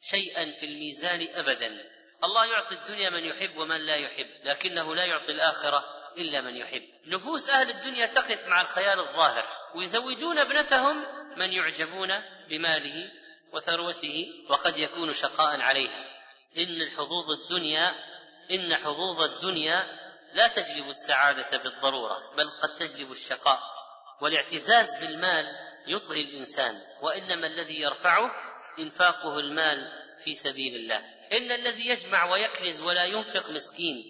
شيئا 0.00 0.44
في 0.44 0.66
الميزان 0.66 1.28
ابدا. 1.34 1.90
الله 2.24 2.46
يعطي 2.46 2.74
الدنيا 2.74 3.10
من 3.10 3.24
يحب 3.24 3.56
ومن 3.56 3.80
لا 3.86 3.96
يحب 3.96 4.26
لكنه 4.44 4.94
لا 4.94 5.04
يعطي 5.04 5.32
الآخرة 5.32 5.84
إلا 6.18 6.40
من 6.40 6.56
يحب. 6.56 6.82
نفوس 7.06 7.50
أهل 7.50 7.70
الدنيا 7.70 8.06
تقف 8.06 8.46
مع 8.46 8.60
الخيال 8.60 9.00
الظاهر 9.00 9.46
ويزوجون 9.74 10.38
ابنتهم 10.38 11.06
من 11.36 11.52
يعجبون 11.52 12.08
بماله 12.48 13.23
وثروته 13.54 14.26
وقد 14.48 14.78
يكون 14.78 15.14
شقاء 15.14 15.60
عليها. 15.60 16.04
إن 16.58 16.82
الحظوظ 16.82 17.30
الدنيا 17.30 17.94
إن 18.50 18.74
حظوظ 18.74 19.22
الدنيا 19.22 20.04
لا 20.32 20.48
تجلب 20.48 20.90
السعادة 20.90 21.58
بالضرورة 21.58 22.34
بل 22.36 22.50
قد 22.50 22.76
تجلب 22.76 23.12
الشقاء. 23.12 23.60
والاعتزاز 24.20 25.04
بالمال 25.04 25.46
يطغي 25.86 26.20
الإنسان 26.20 26.74
وإنما 27.02 27.46
الذي 27.46 27.80
يرفعه 27.80 28.30
إنفاقه 28.78 29.38
المال 29.38 30.04
في 30.24 30.34
سبيل 30.34 30.74
الله. 30.74 31.14
إن 31.32 31.52
الذي 31.52 31.86
يجمع 31.86 32.24
ويكنز 32.24 32.80
ولا 32.80 33.04
ينفق 33.04 33.50
مسكين 33.50 34.04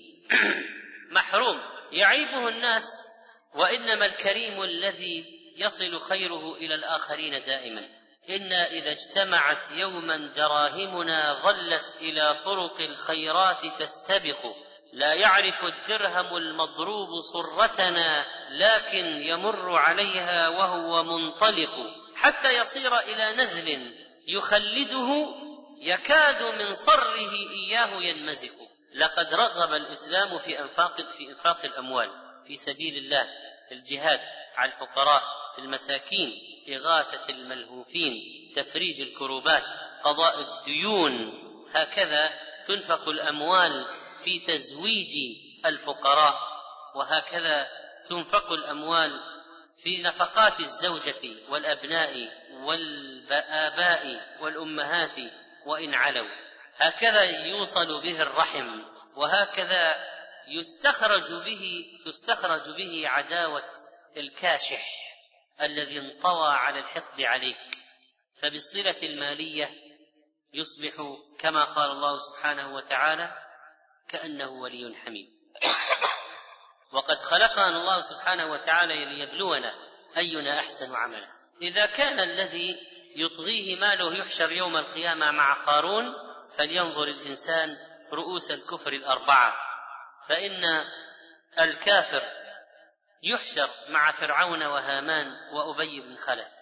محروم 1.17 1.61
يعيبه 1.93 2.49
الناس 2.49 2.99
وإنما 3.55 4.07
الكريم 4.07 4.63
الذي 4.63 5.25
يصل 5.57 6.01
خيره 6.01 6.55
إلى 6.55 6.75
الآخرين 6.75 7.43
دائما. 7.43 8.04
أنا 8.29 8.71
اذا 8.71 8.91
اجتمعت 8.91 9.71
يوما 9.71 10.33
دراهمنا 10.37 11.43
ظلت 11.43 11.95
إلى 12.01 12.41
طرق 12.45 12.81
الخيرات 12.81 13.67
تستبق. 13.67 14.57
لا 14.93 15.15
يعرف 15.15 15.65
الدرهم 15.65 16.37
المضروب 16.37 17.21
صرتنا 17.21 18.27
لكن 18.51 19.07
يمر 19.07 19.77
عليها 19.77 20.49
وهو 20.49 21.03
منطلق. 21.03 22.05
حتى 22.17 22.57
يصير 22.57 22.99
إلى 22.99 23.35
نذل 23.35 23.95
يخلده 24.29 25.27
يكاد 25.81 26.43
من 26.43 26.75
صره 26.75 27.33
إياه 27.51 28.03
ينمزق 28.03 28.55
لقد 28.95 29.35
رغب 29.35 29.73
الإسلام 29.73 30.39
في 30.39 30.61
أنفاق 30.61 30.97
في 30.97 31.31
إنفاق 31.31 31.65
الأموال 31.65 32.11
في 32.47 32.57
سبيل 32.57 32.97
الله 32.97 33.29
الجهاد 33.73 34.21
على 34.57 34.73
الفقراء 34.73 35.23
المساكين. 35.59 36.54
إغاثة 36.69 37.29
الملهوفين 37.29 38.13
تفريج 38.57 39.01
الكروبات 39.01 39.65
قضاء 40.03 40.41
الديون. 40.41 41.45
هكذا 41.75 42.31
تنفق 42.67 43.09
الأموال 43.09 43.87
في 44.25 44.39
تزويج 44.39 45.13
الفقراء 45.67 46.39
وهكذا 46.95 47.67
تنفق 48.09 48.53
الأموال 48.53 49.21
في 49.83 50.03
نفقات 50.03 50.61
الزوجة 50.61 51.23
والأبناء 51.49 52.15
والآباء 52.51 54.07
والأمهات 54.41 55.17
وإن 55.67 55.95
علوا. 55.95 56.31
هكذا 56.77 57.23
يوصل 57.23 58.03
به 58.03 58.23
الرحم 58.23 58.83
وهكذا 59.17 59.95
يستخرج 60.49 61.33
به 61.33 61.85
تستخرج 62.05 62.77
به 62.77 63.09
عداوة 63.09 63.65
الكاشح. 64.17 65.04
الذي 65.61 65.99
انطوى 65.99 66.53
على 66.53 66.79
الحقد 66.79 67.21
عليك. 67.21 67.57
فبالصلة 68.43 69.03
المالية 69.03 69.71
يصبح 70.53 71.19
كما 71.39 71.65
قال 71.65 71.91
الله 71.91 72.19
سبحانه 72.19 72.75
وتعالى 72.75 73.39
كأنه 74.09 74.51
ولي 74.51 74.97
حميم. 74.97 75.35
وقد 76.93 77.17
خلقنا 77.17 77.69
الله 77.69 78.01
سبحانه 78.01 78.53
وتعالى 78.53 79.05
ليبلونا 79.05 79.75
أينا 80.17 80.59
أحسن 80.59 80.95
عملا. 80.95 81.29
إذا 81.63 81.87
كان 81.87 82.21
الذي 82.21 82.77
يطغيه 83.17 83.77
ماله 83.77 84.19
يحشر 84.19 84.53
يوم 84.53 84.77
القيامة 84.77 85.31
مع 85.31 85.53
قارون 85.53 86.05
فلينظر 86.53 87.05
الإنسان 87.05 87.77
رؤوس 88.13 88.51
الكفر 88.51 88.93
الأربعة. 88.93 89.55
فإن 90.29 90.65
الكافر 91.59 92.23
يحشر 93.25 93.71
مع 93.89 94.11
فرعون 94.11 94.63
وهامان 94.63 95.27
وأبي 95.53 96.01
بن 96.01 96.17
خلف. 96.17 96.55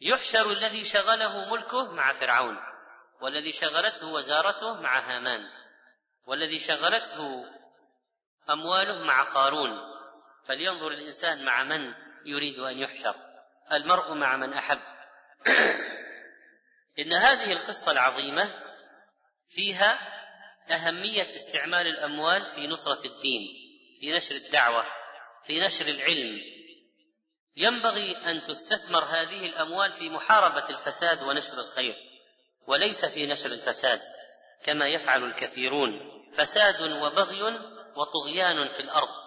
يحشر 0.00 0.52
الذي 0.52 0.84
شغله 0.84 1.54
ملكه 1.54 1.92
مع 1.92 2.12
فرعون 2.12 2.56
والذي 3.20 3.52
شغلته 3.52 4.06
وزارته 4.06 4.80
مع 4.80 4.98
هامان 4.98 5.40
والذي 6.26 6.58
شغلته 6.58 7.44
أمواله 8.50 9.04
مع 9.04 9.22
قارون. 9.22 9.70
فلينظر 10.46 10.88
الإنسان 10.88 11.44
مع 11.44 11.64
من 11.64 11.94
يريد 12.24 12.58
أن 12.58 12.78
يحشر 12.78 13.14
المرء 13.72 14.14
مع 14.14 14.36
من 14.36 14.52
أحب. 14.52 14.80
إن 16.98 17.12
هذه 17.12 17.52
القصة 17.52 17.92
العظيمة 17.92 18.50
فيها 19.48 19.98
أهمية 20.70 21.34
استعمال 21.34 21.86
الأموال 21.86 22.44
في 22.44 22.66
نصرة 22.66 23.06
الدين 23.06 23.42
في 24.00 24.10
نشر 24.10 24.34
الدعوة. 24.34 25.01
في 25.46 25.60
نشر 25.60 25.88
العلم. 25.88 26.40
ينبغي 27.56 28.16
أن 28.16 28.42
تستثمر 28.42 29.04
هذه 29.04 29.46
الأموال 29.46 29.92
في 29.92 30.08
محاربة 30.08 30.64
الفساد 30.70 31.22
ونشر 31.22 31.58
الخير 31.60 31.96
وليس 32.66 33.04
في 33.04 33.26
نشر 33.26 33.52
الفساد 33.52 34.00
كما 34.64 34.86
يفعل 34.86 35.24
الكثيرون. 35.24 36.00
فساد 36.32 36.92
وبغي 37.02 37.42
وطغيان 37.96 38.68
في 38.68 38.80
الأرض. 38.80 39.22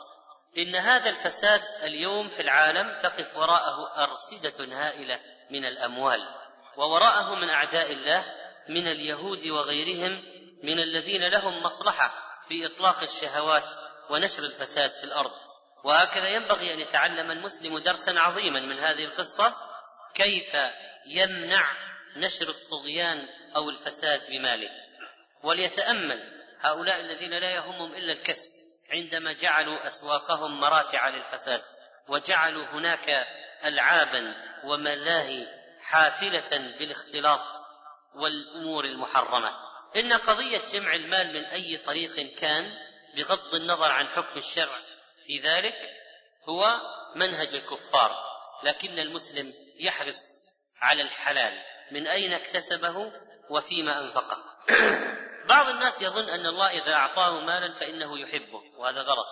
إن 0.58 0.76
هذا 0.76 1.10
الفساد 1.10 1.62
اليوم 1.84 2.28
في 2.28 2.42
العالم 2.42 3.00
تقف 3.02 3.38
وراءه 3.38 4.04
أرصدة 4.04 4.66
هائلة 4.76 5.20
من 5.52 5.66
الأموال 5.66 6.22
ووراءه 6.78 7.36
من 7.36 7.50
أعداء 7.50 7.92
الله 7.92 8.26
من 8.70 8.88
اليهود 8.88 9.48
وغيرهم 9.48 10.24
من 10.64 10.80
الذين 10.80 11.28
لهم 11.28 11.64
مصلحة 11.64 12.14
في 12.48 12.66
إطلاق 12.66 13.02
الشهوات 13.04 13.64
ونشر 14.10 14.44
الفساد 14.44 14.90
في 14.90 15.04
الأرض. 15.04 15.45
وهكذا 15.86 16.28
ينبغي 16.28 16.74
أن 16.74 16.80
يتعلم 16.80 17.32
المسلم 17.32 17.78
درسا 17.78 18.12
عظيما 18.12 18.60
من 18.60 18.80
هذه 18.80 19.04
القصة 19.04 19.56
كيف 20.16 20.58
يمنع 21.06 21.68
نشر 22.16 22.50
الطغيان 22.50 23.28
أو 23.56 23.70
الفساد 23.70 24.22
بماله. 24.30 24.70
وليتأمل 25.44 26.44
هؤلاء 26.60 27.00
الذين 27.00 27.40
لا 27.40 27.52
يهمهم 27.52 27.96
إلا 27.96 28.14
الكسب 28.14 28.50
عندما 28.92 29.34
جعلوا 29.34 29.88
أسواقهم 29.88 30.60
مراتع 30.60 31.10
للفساد 31.10 31.62
وجعلوا 32.08 32.66
هناك 32.66 33.26
العابا 33.66 34.36
وملاهي 34.64 35.48
حافلة 35.82 36.58
بالاختلاط 36.80 37.44
والأمور 38.16 38.86
المحرمة. 38.86 39.56
إن 39.96 40.14
قضية 40.14 40.66
جمع 40.66 40.96
المال 40.96 41.34
من 41.34 41.46
أي 41.46 41.78
طريق 41.78 42.36
كان 42.36 42.74
بغض 43.16 43.56
النظر 43.56 43.92
عن 43.92 44.08
حكم 44.08 44.38
الشرع 44.38 44.95
في 45.28 45.40
ذلك 45.40 45.92
هو 46.50 46.80
منهج 47.16 47.56
الكفار 47.56 48.36
لكن 48.64 49.00
المسلم 49.00 49.54
يحرص 49.80 50.46
على 50.82 51.02
الحلال 51.02 51.64
من 51.92 52.08
أين 52.08 52.34
اكتسبه 52.34 53.12
وفيما 53.50 54.00
أنفقه. 54.00 54.44
بعض 55.50 55.70
الناس 55.70 56.02
يظن 56.02 56.30
أن 56.30 56.46
الله 56.46 56.70
إذا 56.70 56.94
أعطاه 56.94 57.32
مالا 57.32 57.74
فإنه 57.74 58.20
يحبه 58.20 58.62
وهذا 58.78 59.02
غلط. 59.02 59.28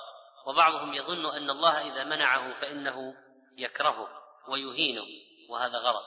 وبعضهم 0.46 0.94
يظن 0.94 1.26
أن 1.26 1.50
الله 1.50 1.94
إذا 1.94 2.04
منعه 2.04 2.54
فإنه 2.54 3.16
يكرهه 3.58 4.08
ويهينه 4.48 5.06
وهذا 5.50 5.78
غلط. 5.78 6.06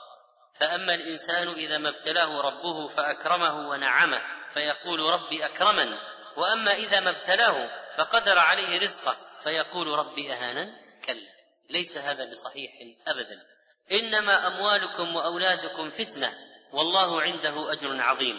فأما 0.59 0.93
الإنسان 0.93 1.47
إذا 1.47 1.77
ما 1.77 1.89
ابتلاه 1.89 2.41
ربه 2.41 2.87
فأكرمه 2.87 3.69
ونعمه 3.69 4.21
فيقول 4.53 4.99
ربي 4.99 5.45
أكرمن. 5.45 5.97
وأما 6.37 6.73
إذا 6.73 6.99
ما 6.99 7.09
ابتلاه 7.09 7.69
فقدر 7.97 8.39
عليه 8.39 8.81
رزقه 8.81 9.26
فيقول 9.47 9.87
ربي 9.87 10.33
أهانا 10.33 10.79
كلا. 11.05 11.33
ليس 11.69 11.97
هذا 11.97 12.31
بصحيح 12.31 12.71
أبدا. 13.07 13.45
إنما 13.91 14.47
أموالكم 14.47 15.15
وأولادكم 15.15 15.89
فتنة. 15.89 16.37
والله 16.71 17.21
عنده 17.21 17.71
أجر 17.73 18.01
عظيم. 18.01 18.37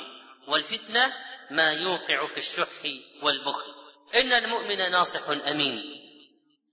والفتنة 0.48 1.12
ما 1.50 1.72
يوقع 1.72 2.26
في 2.26 2.38
الشح 2.38 3.00
والبخل. 3.22 3.74
إن 4.14 4.32
المؤمن 4.32 4.90
ناصح 4.90 5.48
أمين. 5.50 5.82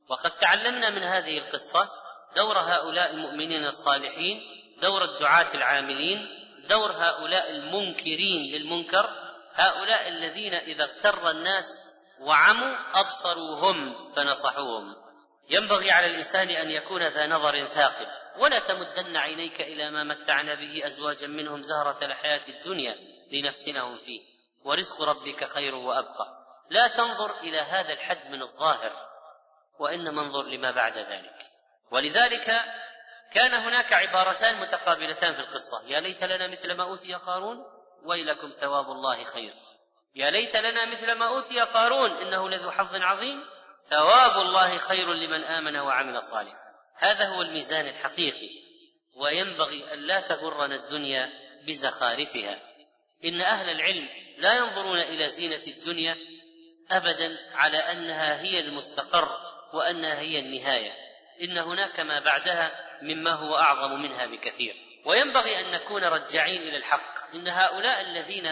وقد 0.10 0.32
تعلمنا 0.32 0.90
من 0.90 1.04
هذه 1.04 1.38
القصة 1.38 1.90
دور 2.36 2.58
هؤلاء 2.58 3.12
المؤمنين 3.12 3.66
الصالحين 3.66 4.42
دور 4.82 5.04
الدعاة 5.04 5.54
العاملين 5.54 6.28
دور 6.70 6.92
هؤلاء 6.92 7.52
المنكرين 7.52 8.52
للمنكر 8.52 9.10
هؤلاء 9.54 10.08
الذين 10.08 10.54
إذا 10.54 10.84
اغتر 10.84 11.32
الناس 11.32 11.85
وعموا 12.20 13.00
ابصروا 13.00 13.60
هم 13.60 14.12
فنصحوهم. 14.16 14.96
ينبغي 15.50 15.92
على 15.92 16.08
الإنسان 16.08 16.50
أن 16.50 16.72
يكون 16.72 17.08
ذا 17.08 17.28
نظر 17.28 17.66
ثاقب 17.66 18.08
ولا 18.38 18.60
تمدن 18.60 19.18
عينيك 19.18 19.62
إلى 19.62 19.92
ما 19.92 20.04
متعنا 20.04 20.56
به 20.56 20.88
أزواجا 20.88 21.28
منهم 21.28 21.64
زهرة 21.64 22.06
الحياة 22.06 22.42
الدنيا 22.48 22.96
لنفتنهم 23.32 24.00
فيه. 24.00 24.22
ورزق 24.64 25.02
ربك 25.02 25.44
خير 25.44 25.76
وأبقى. 25.76 26.46
لا 26.70 26.88
تنظر 26.88 27.40
إلى 27.40 27.60
هذا 27.60 27.94
الحد 27.94 28.32
من 28.32 28.42
الظاهر 28.42 28.92
وإنما 29.80 30.22
انظر 30.22 30.44
لما 30.44 30.72
بعد 30.72 30.98
ذلك. 30.98 31.36
ولذلك 31.92 32.62
كان 33.34 33.54
هناك 33.54 33.94
عبارتان 33.94 34.62
متقابلتان 34.62 35.34
في 35.34 35.40
القصة. 35.40 35.88
يا 35.88 36.00
ليت 36.00 36.24
لنا 36.24 36.48
مثل 36.48 36.74
ما 36.74 36.84
أوتي 36.84 37.14
قارون 37.14 37.58
ويلكم 38.06 38.52
ثواب 38.62 38.92
الله 38.92 39.24
خير. 39.24 39.54
يا 40.16 40.30
ليت 40.30 40.56
لنا 40.56 40.86
مثل 40.86 41.12
ما 41.12 41.28
أوتي 41.28 41.60
قارون 41.60 42.12
إنه 42.12 42.50
لذو 42.50 42.72
حظ 42.72 42.96
عظيم. 42.96 43.44
ثواب 43.90 44.42
الله 44.42 44.78
خير 44.78 45.14
لمن 45.14 45.44
آمن 45.44 45.76
وعمل 45.78 46.24
صالحا. 46.24 46.66
هذا 46.98 47.28
هو 47.28 47.42
الميزان 47.42 47.86
الحقيقي. 47.88 48.50
وينبغي 49.16 49.94
أن 49.94 50.00
لا 50.00 50.20
تغرنا 50.20 50.76
الدنيا 50.76 51.30
بزخارفها. 51.68 52.60
إن 53.26 53.42
أهل 53.42 53.70
العلم 53.70 54.10
لا 54.38 54.54
ينظرون 54.54 54.98
إلى 54.98 55.30
زينة 55.30 55.78
الدنيا 55.78 56.18
ابدا 56.92 57.38
على 57.54 57.78
أنها 57.78 58.42
هي 58.42 58.60
المستقر 58.60 59.40
وأنها 59.74 60.20
هي 60.20 60.40
النهاية. 60.40 60.92
إن 61.42 61.58
هناك 61.58 62.00
ما 62.00 62.20
بعدها 62.20 62.72
مما 63.02 63.32
هو 63.32 63.56
أعظم 63.56 63.92
منها 63.92 64.26
بكثير. 64.26 64.76
وينبغي 65.06 65.60
أن 65.60 65.72
نكون 65.72 66.04
رجعين 66.04 66.62
إلى 66.62 66.78
الحق. 66.78 67.34
إن 67.34 67.48
هؤلاء 67.48 68.02
الذين 68.02 68.48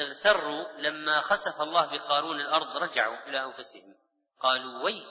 اغتروا 0.00 0.68
لما 0.78 1.20
خسف 1.20 1.60
الله 1.60 1.96
بقارون 1.96 2.40
الأرض 2.40 2.76
رجعوا 2.76 3.16
إلى 3.26 3.44
أنفسهم. 3.44 3.94
قالوا 4.40 4.84
وي 4.84 5.02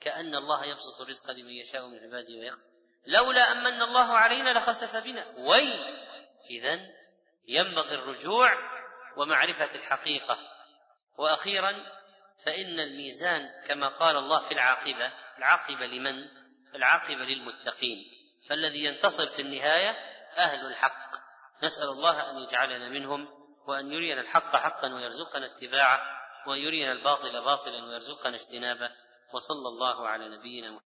كأن 0.00 0.34
الله 0.34 0.64
يبسط 0.64 1.00
الرزق 1.00 1.30
لمن 1.30 1.50
يشاء 1.50 1.86
من 1.86 1.98
عباده 1.98 2.34
ويقدر 2.34 2.60
لولا 3.06 3.52
أمن 3.52 3.82
الله 3.82 4.18
علينا 4.18 4.58
لخسف 4.58 5.04
بنا. 5.04 5.26
وي 5.38 5.96
اذا 6.50 6.80
ينبغي 7.48 7.94
الرجوع 7.94 8.52
ومعرفة 9.16 9.74
الحقيقة. 9.74 10.38
وأخيرا 11.18 11.72
فإن 12.44 12.80
الميزان 12.80 13.48
كما 13.66 13.88
قال 13.88 14.16
الله 14.16 14.40
في 14.40 14.54
العاقبة 14.54 15.12
العاقبة 15.38 15.86
لمن؟ 15.86 16.28
العاقبة 16.74 17.24
للمتقين. 17.24 17.98
فالذي 18.48 18.84
ينتصر 18.84 19.26
في 19.26 19.42
النهاية 19.42 19.90
أهل 20.36 20.66
الحق. 20.66 21.16
نسأل 21.62 21.88
الله 21.88 22.30
أن 22.30 22.42
يجعلنا 22.42 22.88
منهم 22.88 23.35
وأن 23.66 23.92
يرينا 23.92 24.20
الحق 24.20 24.56
حقا 24.56 24.94
ويرزقنا 24.94 25.46
اتباعه 25.46 26.00
وأن 26.46 26.58
يرينا 26.58 26.92
الباطل 26.92 27.44
باطلا 27.44 27.84
ويرزقنا 27.84 28.36
اجتنابه. 28.36 28.90
وصلى 29.32 29.68
الله 29.68 30.08
على 30.08 30.28
نبينا 30.28 30.66
محمد 30.66 30.82